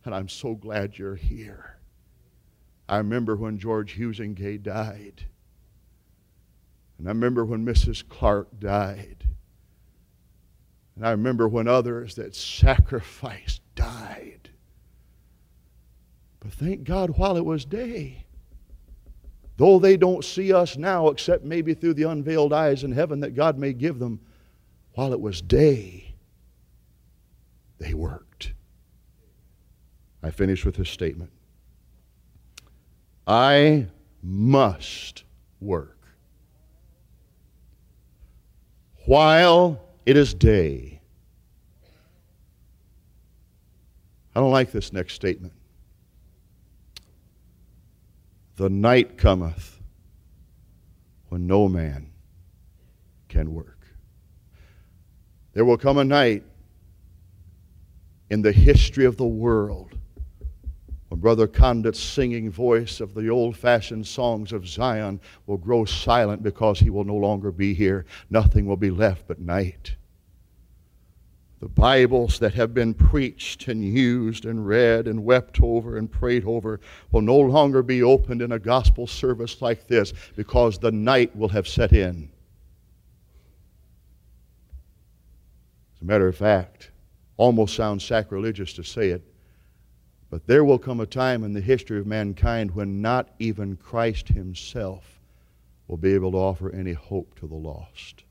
And 0.05 0.15
I'm 0.15 0.29
so 0.29 0.55
glad 0.55 0.97
you're 0.97 1.17
here. 1.17 1.79
I 2.89 2.99
remember 2.99 3.35
when 3.35 3.59
George 3.59 3.91
Hughes 3.91 4.21
and 4.21 4.37
Gay 4.37 4.57
died. 4.57 5.25
And 6.97 7.09
I 7.09 7.11
remember 7.11 7.45
when 7.45 7.67
Mrs. 7.67 8.09
Clark 8.09 8.61
died. 8.61 9.25
And 10.95 11.05
I 11.05 11.11
remember 11.11 11.49
when 11.49 11.67
others 11.67 12.15
that 12.15 12.37
sacrificed 12.37 13.63
died. 13.75 14.51
But 16.39 16.53
thank 16.53 16.85
God 16.85 17.19
while 17.19 17.37
it 17.37 17.45
was 17.45 17.65
day, 17.65 18.26
though 19.57 19.79
they 19.79 19.97
don't 19.97 20.25
see 20.25 20.53
us 20.53 20.77
now 20.77 21.09
except 21.09 21.45
maybe 21.45 21.75
through 21.75 21.95
the 21.95 22.05
unveiled 22.05 22.53
eyes 22.53 22.85
in 22.85 22.93
heaven 22.93 23.21
that 23.21 23.35
God 23.35 23.59
may 23.59 23.73
give 23.73 23.99
them, 23.99 24.21
while 24.93 25.13
it 25.13 25.21
was 25.21 25.43
day, 25.43 26.15
they 27.79 27.95
worked. 27.95 28.53
I 30.23 30.31
finish 30.31 30.65
with 30.65 30.77
this 30.77 30.91
statement 30.91 31.31
I 33.27 33.87
must 34.23 35.25
work 35.61 35.97
while 39.05 39.81
it 40.05 40.17
is 40.17 40.35
day. 40.35 41.01
I 44.35 44.41
don't 44.41 44.51
like 44.51 44.71
this 44.71 44.93
next 44.93 45.15
statement. 45.15 45.53
The 48.57 48.71
night 48.71 49.19
cometh 49.19 49.81
when 51.29 51.47
no 51.47 51.69
man 51.69 52.11
can 53.29 53.53
work. 53.53 53.87
There 55.53 55.65
will 55.65 55.77
come 55.77 55.99
a 55.99 56.05
night 56.05 56.43
in 58.31 58.43
the 58.43 58.53
history 58.53 59.05
of 59.05 59.17
the 59.17 59.27
world 59.27 59.97
when 61.09 61.21
Brother 61.21 61.47
Condit's 61.47 62.01
singing 62.01 62.51
voice 62.51 63.01
of 63.01 63.15
the 63.15 63.29
old 63.29 63.57
fashioned 63.57 64.07
songs 64.07 64.53
of 64.53 64.67
Zion 64.67 65.21
will 65.47 65.59
grow 65.59 65.85
silent 65.85 66.43
because 66.43 66.81
he 66.81 66.91
will 66.91 67.05
no 67.05 67.15
longer 67.15 67.53
be 67.53 67.75
here. 67.75 68.07
Nothing 68.31 68.67
will 68.67 68.77
be 68.77 68.91
left 68.91 69.29
but 69.29 69.39
night. 69.39 69.97
The 71.59 71.69
Bibles 71.69 72.39
that 72.41 72.53
have 72.53 72.75
been 72.75 72.93
preached 72.93 73.67
and 73.69 73.83
used 73.83 74.45
and 74.45 74.67
read 74.67 75.09
and 75.09 75.25
wept 75.25 75.63
over 75.63 75.97
and 75.97 76.11
prayed 76.11 76.45
over 76.45 76.81
will 77.11 77.23
no 77.23 77.39
longer 77.39 77.83
be 77.83 78.03
opened 78.03 78.43
in 78.43 78.53
a 78.53 78.59
gospel 78.59 79.07
service 79.07 79.63
like 79.63 79.87
this 79.87 80.13
because 80.37 80.79
the 80.79 80.93
night 80.93 81.35
will 81.35 81.49
have 81.49 81.67
set 81.67 81.95
in. 81.95 82.31
As 85.95 86.03
a 86.03 86.05
matter 86.05 86.29
of 86.29 86.37
fact, 86.37 86.91
almost 87.39 87.75
sounds 87.75 88.05
sacrilegious 88.05 88.75
to 88.75 88.83
say 88.83 89.09
it, 89.09 89.23
but 90.29 90.47
there 90.47 90.65
will 90.65 90.79
come 90.79 91.01
a 91.01 91.07
time 91.07 91.43
in 91.43 91.55
the 91.55 91.61
history 91.63 91.99
of 91.99 92.07
mankind 92.07 92.71
when 92.75 93.01
not 93.01 93.31
even 93.39 93.77
Christ 93.77 94.29
Himself 94.29 95.21
will 95.89 95.97
be 95.97 96.13
able 96.13 96.33
to 96.33 96.39
offer 96.39 96.71
any 96.71 96.93
hope 96.93 97.35
to 97.41 97.47
the 97.47 97.55
lost. 97.55 98.26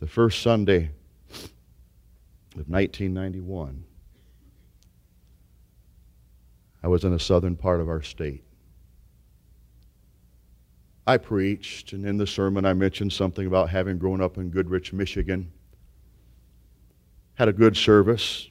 The 0.00 0.06
first 0.06 0.40
Sunday 0.40 0.90
of 2.56 2.68
1991, 2.68 3.84
I 6.82 6.88
was 6.88 7.04
in 7.04 7.12
a 7.12 7.18
southern 7.18 7.54
part 7.54 7.80
of 7.80 7.90
our 7.90 8.00
state. 8.00 8.42
I 11.06 11.18
preached, 11.18 11.92
and 11.92 12.06
in 12.06 12.16
the 12.16 12.26
sermon 12.26 12.64
I 12.64 12.72
mentioned 12.72 13.12
something 13.12 13.46
about 13.46 13.68
having 13.68 13.98
grown 13.98 14.22
up 14.22 14.38
in 14.38 14.48
Goodrich, 14.48 14.94
Michigan. 14.94 15.52
Had 17.34 17.48
a 17.48 17.52
good 17.52 17.76
service, 17.76 18.48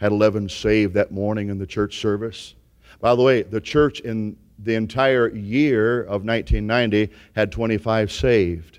had 0.00 0.10
11 0.10 0.48
saved 0.48 0.94
that 0.94 1.12
morning 1.12 1.48
in 1.48 1.58
the 1.58 1.66
church 1.66 2.00
service. 2.00 2.56
By 3.00 3.14
the 3.14 3.22
way, 3.22 3.42
the 3.42 3.60
church 3.60 4.00
in 4.00 4.36
the 4.58 4.74
entire 4.74 5.28
year 5.28 6.00
of 6.00 6.24
1990 6.24 7.12
had 7.36 7.52
25 7.52 8.10
saved. 8.10 8.77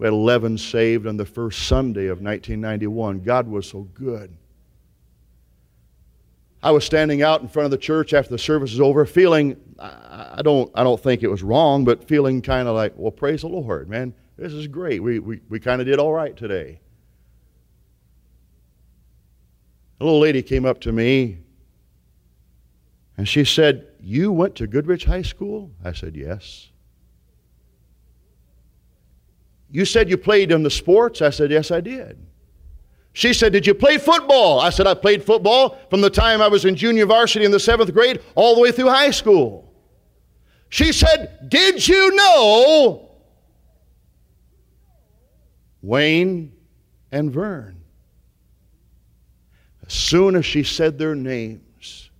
We 0.00 0.06
had 0.06 0.14
11 0.14 0.56
saved 0.56 1.06
on 1.06 1.18
the 1.18 1.26
first 1.26 1.68
Sunday 1.68 2.06
of 2.06 2.22
1991. 2.22 3.20
God 3.20 3.46
was 3.46 3.68
so 3.68 3.82
good. 3.92 4.34
I 6.62 6.70
was 6.70 6.86
standing 6.86 7.20
out 7.20 7.42
in 7.42 7.48
front 7.48 7.66
of 7.66 7.70
the 7.70 7.76
church 7.76 8.14
after 8.14 8.30
the 8.30 8.38
service 8.38 8.70
was 8.70 8.80
over, 8.80 9.04
feeling, 9.04 9.58
I 9.78 10.40
don't, 10.42 10.70
I 10.74 10.84
don't 10.84 10.98
think 10.98 11.22
it 11.22 11.28
was 11.28 11.42
wrong, 11.42 11.84
but 11.84 12.02
feeling 12.08 12.40
kind 12.40 12.66
of 12.66 12.74
like, 12.74 12.94
well, 12.96 13.10
praise 13.10 13.42
the 13.42 13.48
Lord, 13.48 13.90
man. 13.90 14.14
This 14.38 14.54
is 14.54 14.66
great. 14.68 15.02
We, 15.02 15.18
we, 15.18 15.42
we 15.50 15.60
kind 15.60 15.82
of 15.82 15.86
did 15.86 15.98
all 15.98 16.14
right 16.14 16.34
today. 16.34 16.80
A 20.00 20.04
little 20.04 20.20
lady 20.20 20.40
came 20.40 20.64
up 20.64 20.80
to 20.80 20.92
me 20.92 21.40
and 23.18 23.28
she 23.28 23.44
said, 23.44 23.86
You 24.00 24.32
went 24.32 24.54
to 24.54 24.66
Goodrich 24.66 25.04
High 25.04 25.20
School? 25.20 25.72
I 25.84 25.92
said, 25.92 26.16
Yes. 26.16 26.70
You 29.70 29.84
said 29.84 30.10
you 30.10 30.16
played 30.16 30.50
in 30.50 30.62
the 30.62 30.70
sports? 30.70 31.22
I 31.22 31.30
said, 31.30 31.50
Yes, 31.50 31.70
I 31.70 31.80
did. 31.80 32.18
She 33.12 33.32
said, 33.32 33.52
Did 33.52 33.66
you 33.66 33.74
play 33.74 33.98
football? 33.98 34.60
I 34.60 34.70
said, 34.70 34.86
I 34.86 34.94
played 34.94 35.24
football 35.24 35.78
from 35.90 36.00
the 36.00 36.10
time 36.10 36.42
I 36.42 36.48
was 36.48 36.64
in 36.64 36.76
junior 36.76 37.06
varsity 37.06 37.44
in 37.44 37.50
the 37.50 37.60
seventh 37.60 37.92
grade 37.92 38.20
all 38.34 38.54
the 38.54 38.60
way 38.60 38.72
through 38.72 38.88
high 38.88 39.10
school. 39.10 39.72
She 40.68 40.92
said, 40.92 41.48
Did 41.48 41.86
you 41.86 42.14
know 42.14 43.10
Wayne 45.82 46.52
and 47.10 47.32
Vern? 47.32 47.80
As 49.86 49.92
soon 49.92 50.36
as 50.36 50.46
she 50.46 50.62
said 50.62 50.98
their 50.98 51.16
names, 51.16 52.10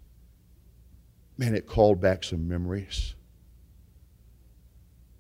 man, 1.39 1.55
it 1.55 1.67
called 1.67 2.01
back 2.01 2.25
some 2.25 2.49
memories. 2.49 3.15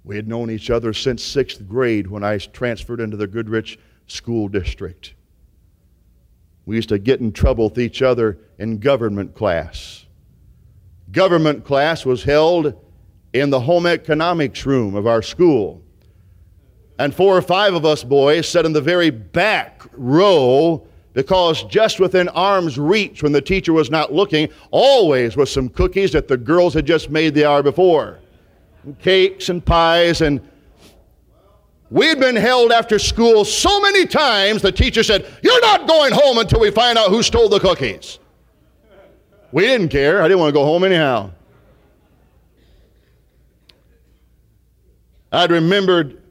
We 0.05 0.17
had 0.17 0.29
known 0.29 0.51
each 0.51 0.71
other 0.71 0.93
since 0.93 1.23
sixth 1.23 1.67
grade 1.69 2.07
when 2.07 2.25
I 2.25 2.39
transferred 2.39 3.01
into 3.01 3.17
the 3.17 3.27
Goodrich 3.27 3.79
School 4.07 4.49
District. 4.49 5.15
We 6.67 6.77
used 6.77 6.89
to 6.91 6.99
get 6.99 7.21
in 7.21 7.33
trouble 7.33 7.69
with 7.69 7.79
each 7.79 8.03
other 8.03 8.39
in 8.59 8.79
government 8.79 9.35
class. 9.35 10.07
Government 11.13 11.65
class 11.65 12.07
was 12.07 12.23
held 12.23 12.75
in 13.33 13.51
the 13.51 13.61
home 13.61 13.87
economics 13.87 14.65
room 14.65 14.95
of 14.95 15.07
our 15.07 15.23
school. 15.23 15.83
And 16.99 17.15
four 17.15 17.37
or 17.37 17.43
five 17.43 17.75
of 17.75 17.85
us 17.85 18.05
boys 18.05 18.49
sat 18.49 18.67
in 18.67 18.73
the 18.73 18.81
very 18.81 19.11
back 19.11 19.83
row 19.93 20.87
because 21.13 21.65
just 21.65 21.99
within 21.99 22.29
arm's 22.29 22.79
reach 22.79 23.23
when 23.23 23.33
the 23.33 23.41
teacher 23.41 23.73
was 23.73 23.91
not 23.91 24.13
looking 24.13 24.49
always 24.71 25.37
was 25.37 25.51
some 25.51 25.69
cookies 25.69 26.13
that 26.13 26.29
the 26.29 26.37
girls 26.37 26.75
had 26.75 26.87
just 26.87 27.11
made 27.11 27.35
the 27.35 27.45
hour 27.45 27.63
before. 27.63 28.19
And 28.85 28.99
cakes 28.99 29.49
and 29.49 29.64
pies 29.64 30.21
and 30.21 30.40
We'd 31.90 32.21
been 32.21 32.37
held 32.37 32.71
after 32.71 33.01
school 33.01 33.45
so 33.45 33.81
many 33.81 34.07
times 34.07 34.62
the 34.62 34.71
teacher 34.71 35.03
said, 35.03 35.27
You're 35.43 35.61
not 35.61 35.88
going 35.88 36.12
home 36.12 36.38
until 36.38 36.61
we 36.61 36.71
find 36.71 36.97
out 36.97 37.11
who 37.11 37.21
stole 37.23 37.49
the 37.49 37.59
cookies. 37.59 38.21
We 39.51 39.64
didn't 39.64 39.88
care. 39.88 40.23
I 40.23 40.29
didn't 40.29 40.38
want 40.38 40.51
to 40.51 40.53
go 40.53 40.64
home 40.64 40.85
anyhow. 40.85 41.33
I'd 45.33 45.51
remembered 45.51 46.23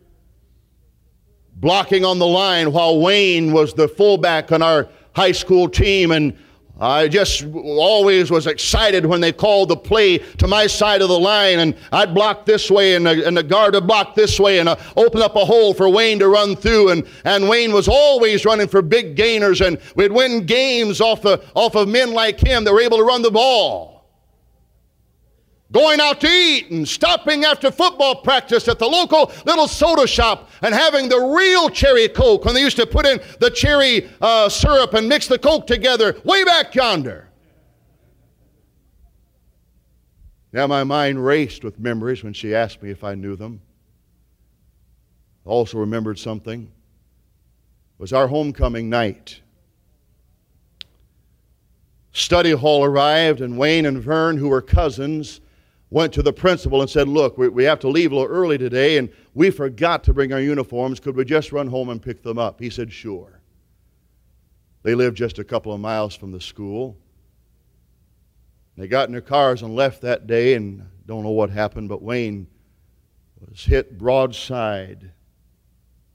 blocking 1.55 2.05
on 2.05 2.19
the 2.19 2.27
line 2.27 2.71
while 2.71 3.01
Wayne 3.01 3.51
was 3.51 3.73
the 3.73 3.89
fullback 3.89 4.53
on 4.53 4.61
our 4.61 4.87
high 5.13 5.33
school 5.33 5.67
team 5.67 6.11
and 6.11 6.37
I 6.79 7.09
just 7.09 7.45
always 7.53 8.31
was 8.31 8.47
excited 8.47 9.05
when 9.05 9.19
they 9.19 9.33
called 9.33 9.69
the 9.69 9.75
play 9.75 10.19
to 10.37 10.47
my 10.47 10.65
side 10.67 11.01
of 11.01 11.09
the 11.09 11.19
line, 11.19 11.59
and 11.59 11.75
I'd 11.91 12.13
block 12.13 12.45
this 12.45 12.71
way, 12.71 12.95
and 12.95 13.05
the, 13.05 13.27
and 13.27 13.35
the 13.35 13.43
guard 13.43 13.73
would 13.73 13.85
block 13.87 14.15
this 14.15 14.39
way, 14.39 14.59
and 14.59 14.69
uh, 14.69 14.77
open 14.95 15.21
up 15.21 15.35
a 15.35 15.43
hole 15.43 15.73
for 15.73 15.89
Wayne 15.89 16.19
to 16.19 16.29
run 16.29 16.55
through. 16.55 16.89
And, 16.91 17.05
and 17.25 17.49
Wayne 17.49 17.73
was 17.73 17.87
always 17.87 18.45
running 18.45 18.67
for 18.67 18.81
big 18.81 19.15
gainers, 19.15 19.61
and 19.61 19.77
we'd 19.95 20.11
win 20.11 20.45
games 20.45 21.01
off 21.01 21.25
of, 21.25 21.45
off 21.53 21.75
of 21.75 21.89
men 21.89 22.13
like 22.13 22.39
him 22.39 22.63
that 22.63 22.73
were 22.73 22.81
able 22.81 22.97
to 22.97 23.03
run 23.03 23.21
the 23.21 23.31
ball. 23.31 23.98
Going 25.71 25.99
out 25.99 26.19
to 26.21 26.27
eat 26.27 26.71
and 26.71 26.87
stopping 26.87 27.45
after 27.45 27.71
football 27.71 28.15
practice 28.21 28.67
at 28.67 28.79
the 28.79 28.87
local 28.87 29.31
little 29.45 29.67
soda 29.67 30.07
shop 30.07 30.49
and 30.61 30.73
having 30.73 31.09
the 31.09 31.19
real 31.19 31.69
cherry 31.69 32.07
coke 32.07 32.45
when 32.45 32.55
they 32.55 32.61
used 32.61 32.77
to 32.77 32.87
put 32.87 33.05
in 33.05 33.19
the 33.39 33.49
cherry 33.49 34.09
uh, 34.21 34.49
syrup 34.49 34.93
and 34.93 35.07
mix 35.07 35.27
the 35.27 35.37
coke 35.37 35.67
together 35.67 36.19
way 36.23 36.43
back 36.43 36.73
yonder. 36.73 37.29
Now 40.51 40.65
my 40.65 40.83
mind 40.83 41.23
raced 41.23 41.63
with 41.63 41.79
memories 41.79 42.23
when 42.23 42.33
she 42.33 42.55
asked 42.55 42.81
me 42.81 42.89
if 42.89 43.03
I 43.03 43.13
knew 43.13 43.35
them. 43.35 43.61
I 45.45 45.49
also 45.49 45.77
remembered 45.77 46.17
something. 46.17 46.63
It 46.63 48.01
was 48.01 48.13
our 48.13 48.27
homecoming 48.27 48.89
night. 48.89 49.41
Study 52.11 52.51
hall 52.51 52.83
arrived, 52.83 53.41
and 53.41 53.57
Wayne 53.57 53.85
and 53.85 54.01
Vern, 54.01 54.37
who 54.37 54.49
were 54.49 54.61
cousins, 54.61 55.41
went 55.89 56.13
to 56.13 56.21
the 56.21 56.33
principal 56.33 56.81
and 56.81 56.89
said, 56.89 57.07
Look, 57.07 57.37
we, 57.37 57.49
we 57.49 57.63
have 57.63 57.79
to 57.79 57.87
leave 57.87 58.11
a 58.11 58.15
little 58.15 58.29
early 58.29 58.57
today, 58.57 58.97
and 58.97 59.09
we 59.33 59.49
forgot 59.49 60.03
to 60.05 60.13
bring 60.13 60.31
our 60.33 60.39
uniforms. 60.39 60.99
Could 60.99 61.15
we 61.15 61.25
just 61.25 61.51
run 61.51 61.67
home 61.67 61.89
and 61.89 62.01
pick 62.01 62.21
them 62.23 62.37
up? 62.37 62.59
He 62.59 62.69
said, 62.69 62.91
Sure. 62.91 63.41
They 64.83 64.95
lived 64.95 65.17
just 65.17 65.39
a 65.39 65.43
couple 65.43 65.73
of 65.73 65.79
miles 65.79 66.15
from 66.15 66.31
the 66.31 66.41
school. 66.41 66.97
They 68.77 68.87
got 68.87 69.09
in 69.09 69.11
their 69.11 69.21
cars 69.21 69.61
and 69.61 69.75
left 69.75 70.01
that 70.03 70.25
day, 70.25 70.53
and 70.53 70.87
don't 71.05 71.23
know 71.23 71.31
what 71.31 71.49
happened, 71.49 71.89
but 71.89 72.01
Wayne 72.01 72.47
was 73.39 73.65
hit 73.65 73.97
broadside 73.97 75.11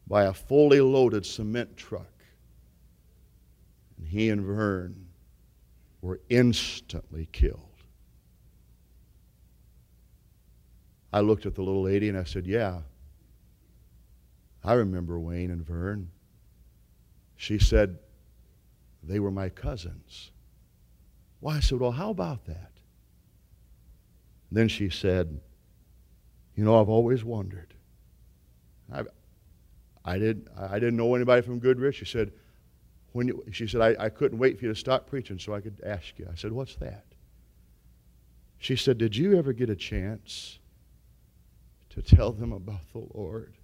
by 0.06 0.24
a 0.24 0.32
fully 0.32 0.80
loaded 0.80 1.26
cement 1.26 1.76
truck. 1.76 2.12
And 3.98 4.06
he 4.06 4.30
and 4.30 4.42
Vern 4.42 5.08
were 6.00 6.20
instantly 6.28 7.28
killed. 7.32 7.73
I 11.14 11.20
looked 11.20 11.46
at 11.46 11.54
the 11.54 11.62
little 11.62 11.82
lady 11.82 12.08
and 12.08 12.18
I 12.18 12.24
said, 12.24 12.44
Yeah, 12.44 12.80
I 14.64 14.72
remember 14.72 15.16
Wayne 15.20 15.52
and 15.52 15.64
Vern. 15.64 16.10
She 17.36 17.60
said, 17.60 18.00
They 19.00 19.20
were 19.20 19.30
my 19.30 19.48
cousins. 19.48 20.32
Well, 21.40 21.54
I 21.54 21.60
said, 21.60 21.78
Well, 21.78 21.92
how 21.92 22.10
about 22.10 22.46
that? 22.46 22.72
then 24.50 24.66
she 24.66 24.88
said, 24.90 25.40
You 26.56 26.64
know, 26.64 26.80
I've 26.80 26.88
always 26.88 27.22
wondered. 27.22 27.74
I, 28.92 29.02
I, 30.04 30.18
did, 30.18 30.48
I 30.58 30.80
didn't 30.80 30.96
know 30.96 31.14
anybody 31.14 31.42
from 31.42 31.60
Goodrich. 31.60 31.94
She 31.94 32.06
said, 32.06 32.32
when 33.12 33.28
you, 33.28 33.44
she 33.52 33.68
said, 33.68 33.80
I, 33.80 34.06
I 34.06 34.08
couldn't 34.08 34.38
wait 34.38 34.58
for 34.58 34.64
you 34.64 34.72
to 34.72 34.78
stop 34.78 35.06
preaching 35.06 35.38
so 35.38 35.54
I 35.54 35.60
could 35.60 35.80
ask 35.86 36.18
you. 36.18 36.26
I 36.28 36.34
said, 36.34 36.50
What's 36.50 36.74
that? 36.76 37.04
She 38.58 38.74
said, 38.74 38.98
Did 38.98 39.16
you 39.16 39.38
ever 39.38 39.52
get 39.52 39.70
a 39.70 39.76
chance 39.76 40.58
to 41.94 42.02
tell 42.02 42.32
them 42.32 42.52
about 42.52 42.92
the 42.92 43.06
Lord. 43.14 43.54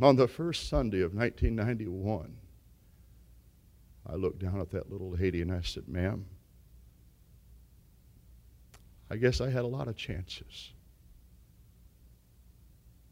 On 0.00 0.14
the 0.14 0.28
first 0.28 0.68
Sunday 0.68 1.00
of 1.00 1.12
1991, 1.12 2.36
I 4.06 4.14
looked 4.14 4.38
down 4.38 4.60
at 4.60 4.70
that 4.70 4.90
little 4.90 5.10
lady 5.10 5.42
and 5.42 5.52
I 5.52 5.62
said, 5.62 5.88
Ma'am, 5.88 6.26
I 9.10 9.16
guess 9.16 9.40
I 9.40 9.50
had 9.50 9.64
a 9.64 9.66
lot 9.66 9.88
of 9.88 9.96
chances, 9.96 10.72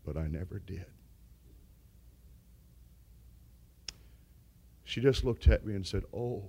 but 0.05 0.17
I 0.17 0.29
never 0.29 0.61
did. 0.61 0.87
She 4.85 5.01
just 5.01 5.25
looked 5.25 5.49
at 5.49 5.67
me 5.67 5.75
and 5.75 5.85
said, 5.85 6.05
Oh, 6.15 6.45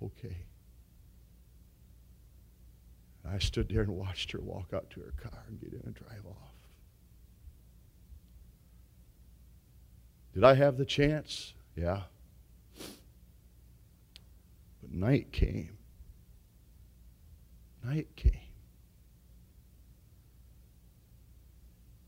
okay. 0.00 0.36
I 3.26 3.38
stood 3.38 3.68
there 3.68 3.82
and 3.82 3.96
watched 3.96 4.32
her 4.32 4.40
walk 4.40 4.72
out 4.74 4.90
to 4.90 5.00
her 5.00 5.14
car 5.20 5.44
and 5.48 5.60
get 5.60 5.72
in 5.72 5.80
and 5.84 5.94
drive 5.94 6.26
off. 6.26 6.52
Did 10.34 10.44
I 10.44 10.54
have 10.54 10.76
the 10.76 10.84
chance? 10.84 11.54
Yeah. 11.76 12.02
But 14.82 14.92
night 14.92 15.32
came. 15.32 15.78
Night 17.84 18.08
came. 18.16 18.32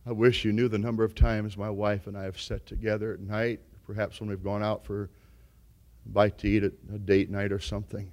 I 0.05 0.13
wish 0.13 0.45
you 0.45 0.53
knew 0.53 0.69
the 0.69 0.79
number 0.79 1.03
of 1.03 1.15
times 1.15 1.57
my 1.57 1.71
wife 1.71 2.07
and 2.07 2.17
I 2.17 2.25
have 2.25 2.41
sat 2.41 2.67
together 2.67 3.13
at 3.13 3.21
night, 3.21 3.61
perhaps 3.85 4.21
when 4.21 4.29
we've 4.29 4.43
gone 4.43 4.63
out 4.63 4.85
for 4.85 5.05
a 5.05 6.09
bite 6.09 6.39
to 6.39 6.49
eat 6.49 6.63
at 6.63 6.73
a 6.93 6.99
date 6.99 7.31
night 7.31 7.53
or 7.53 7.59
something. 7.59 8.13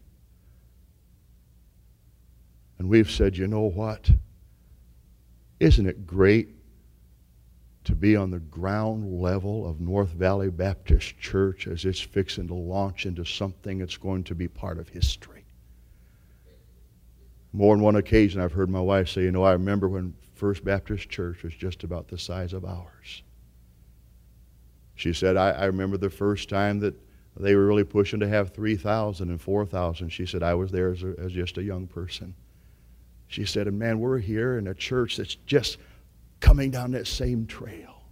And 2.80 2.90
we've 2.90 3.10
said, 3.10 3.38
you 3.38 3.48
know 3.48 3.62
what? 3.62 4.10
Isn't 5.60 5.88
it 5.88 6.06
great 6.06 6.50
to 7.86 7.96
be 7.96 8.16
on 8.16 8.32
the 8.32 8.40
ground 8.40 9.22
level 9.22 9.68
of 9.70 9.80
North 9.80 10.10
Valley 10.10 10.50
Baptist 10.50 11.18
Church 11.20 11.68
as 11.68 11.86
it's 11.86 12.00
fixing 12.00 12.48
to 12.48 12.54
launch 12.54 13.06
into 13.06 13.26
something 13.26 13.78
that's 13.78 13.98
going 13.98 14.24
to 14.26 14.36
be 14.36 14.48
part 14.48 14.80
of 14.80 14.90
history? 14.90 15.46
More 17.52 17.76
than 17.76 17.84
one 17.84 17.96
occasion, 17.98 18.42
I've 18.42 18.54
heard 18.54 18.70
my 18.70 18.82
wife 18.82 19.10
say, 19.10 19.22
you 19.24 19.32
know, 19.32 19.44
I 19.44 19.54
remember 19.54 19.88
when 19.88 20.16
First 20.34 20.66
Baptist 20.66 21.10
Church 21.10 21.44
was 21.44 21.54
just 21.54 21.84
about 21.84 22.08
the 22.08 22.18
size 22.18 22.54
of 22.54 22.66
ours. 22.66 23.22
She 24.96 25.14
said, 25.14 25.38
I, 25.38 25.52
I 25.52 25.66
remember 25.66 25.98
the 25.98 26.10
first 26.10 26.50
time 26.50 26.80
that 26.80 26.96
they 27.38 27.56
were 27.56 27.66
really 27.66 27.84
pushing 27.84 28.20
to 28.20 28.28
have 28.28 28.54
3,000 28.54 29.30
and 29.30 29.42
4,000. 29.42 30.10
She 30.10 30.26
said, 30.26 30.44
I 30.44 30.54
was 30.54 30.72
there 30.72 30.92
as, 30.92 31.04
a, 31.04 31.16
as 31.20 31.32
just 31.32 31.58
a 31.58 31.64
young 31.64 31.88
person. 31.88 32.36
She 33.34 33.46
said, 33.46 33.65
and 33.67 33.80
man, 33.80 34.00
we're 34.00 34.19
here 34.19 34.60
in 34.60 34.67
a 34.67 34.76
church 34.76 35.17
that's 35.17 35.34
just 35.48 35.80
coming 36.39 36.69
down 36.69 36.91
that 36.91 37.08
same 37.08 37.48
trail. 37.48 38.04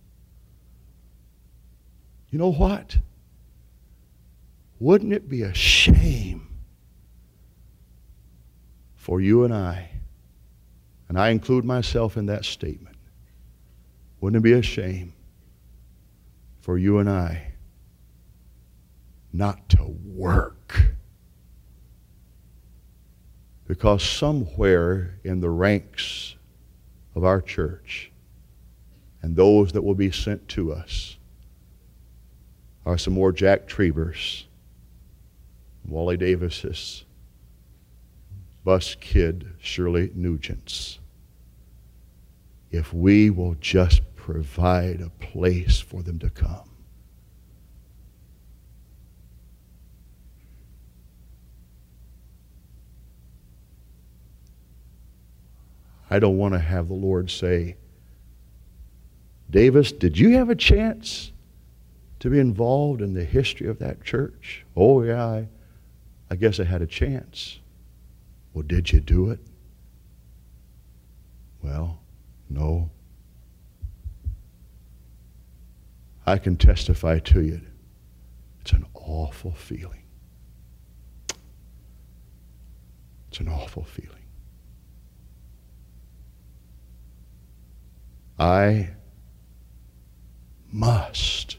You 2.31 2.39
know 2.39 2.51
what? 2.51 2.97
Wouldn't 4.79 5.13
it 5.13 5.29
be 5.29 5.43
a 5.43 5.53
shame 5.53 6.47
for 8.95 9.21
you 9.21 9.43
and 9.43 9.53
I, 9.53 9.91
and 11.07 11.19
I 11.19 11.29
include 11.29 11.65
myself 11.65 12.17
in 12.17 12.25
that 12.25 12.43
statement, 12.43 12.97
wouldn't 14.21 14.41
it 14.41 14.43
be 14.43 14.53
a 14.53 14.63
shame 14.63 15.13
for 16.61 16.79
you 16.79 16.97
and 16.97 17.07
I 17.07 17.51
not 19.31 19.69
to 19.69 19.83
work? 20.03 20.95
Because 23.71 24.03
somewhere 24.03 25.17
in 25.23 25.39
the 25.39 25.49
ranks 25.49 26.35
of 27.15 27.23
our 27.23 27.39
church 27.39 28.11
and 29.21 29.33
those 29.33 29.71
that 29.71 29.81
will 29.81 29.95
be 29.95 30.11
sent 30.11 30.45
to 30.49 30.73
us 30.73 31.15
are 32.85 32.97
some 32.97 33.13
more 33.13 33.31
Jack 33.31 33.69
Triebers, 33.69 34.43
Wally 35.87 36.17
Davises, 36.17 37.05
Bus 38.65 38.95
Kid 38.99 39.47
Shirley 39.61 40.09
Nugents. 40.09 40.99
If 42.71 42.93
we 42.93 43.29
will 43.29 43.55
just 43.61 44.01
provide 44.17 44.99
a 44.99 45.11
place 45.25 45.79
for 45.79 46.03
them 46.03 46.19
to 46.19 46.29
come. 46.29 46.70
I 56.11 56.19
don't 56.19 56.37
want 56.37 56.53
to 56.53 56.59
have 56.59 56.89
the 56.89 56.93
Lord 56.93 57.31
say, 57.31 57.77
Davis, 59.49 59.93
did 59.93 60.19
you 60.19 60.35
have 60.35 60.49
a 60.49 60.55
chance 60.55 61.31
to 62.19 62.29
be 62.29 62.37
involved 62.37 63.01
in 63.01 63.13
the 63.13 63.23
history 63.23 63.67
of 63.67 63.79
that 63.79 64.03
church? 64.03 64.65
Oh, 64.75 65.01
yeah, 65.03 65.25
I, 65.25 65.47
I 66.29 66.35
guess 66.35 66.59
I 66.59 66.65
had 66.65 66.81
a 66.81 66.87
chance. 66.87 67.59
Well, 68.53 68.63
did 68.63 68.91
you 68.91 68.99
do 68.99 69.29
it? 69.29 69.39
Well, 71.63 71.99
no. 72.49 72.89
I 76.25 76.37
can 76.37 76.57
testify 76.57 77.19
to 77.19 77.41
you. 77.41 77.61
It's 78.61 78.73
an 78.73 78.85
awful 78.93 79.53
feeling. 79.53 80.03
It's 83.29 83.39
an 83.39 83.47
awful 83.47 83.85
feeling. 83.85 84.20
I 88.41 88.89
must, 90.71 91.57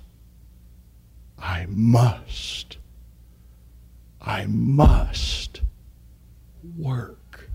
I 1.38 1.66
must, 1.68 2.76
I 4.20 4.46
must 4.46 5.60
work 6.76 7.48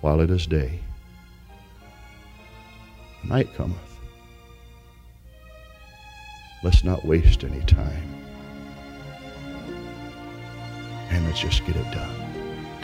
while 0.00 0.20
it 0.20 0.28
is 0.28 0.48
day. 0.48 0.80
Night 3.22 3.54
cometh. 3.54 3.78
Let's 6.64 6.82
not 6.82 7.04
waste 7.04 7.44
any 7.44 7.60
time. 7.60 8.16
and 11.10 11.24
let's 11.26 11.38
just 11.38 11.64
get 11.64 11.76
it 11.76 11.90
done. 11.92 12.25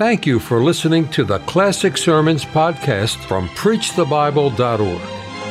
Thank 0.02 0.26
you 0.26 0.40
for 0.40 0.64
listening 0.64 1.06
to 1.10 1.22
the 1.22 1.38
Classic 1.38 1.96
Sermons 1.96 2.44
podcast 2.44 3.18
from 3.28 3.48
PreachTheBible.org, 3.50 5.00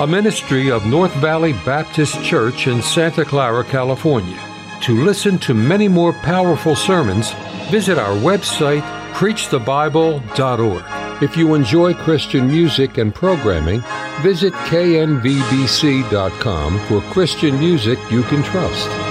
a 0.01 0.05
ministry 0.05 0.69
of 0.69 0.85
North 0.85 1.13
Valley 1.21 1.53
Baptist 1.63 2.21
Church 2.21 2.67
in 2.67 2.81
Santa 2.81 3.23
Clara, 3.23 3.63
California. 3.63 4.37
To 4.81 5.05
listen 5.05 5.39
to 5.39 5.53
many 5.53 5.87
more 5.87 6.11
powerful 6.11 6.75
sermons, 6.75 7.31
visit 7.69 7.97
our 7.97 8.13
website, 8.17 8.81
PreachTheBible.org. 9.13 11.23
If 11.23 11.37
you 11.37 11.53
enjoy 11.53 11.93
Christian 11.93 12.47
music 12.47 12.97
and 12.97 13.15
programming, 13.15 13.81
visit 14.21 14.51
knvbc.com 14.51 15.19
for 16.87 16.99
Christian 17.13 17.57
music 17.57 17.99
you 18.11 18.23
can 18.23 18.43
trust. 18.43 19.10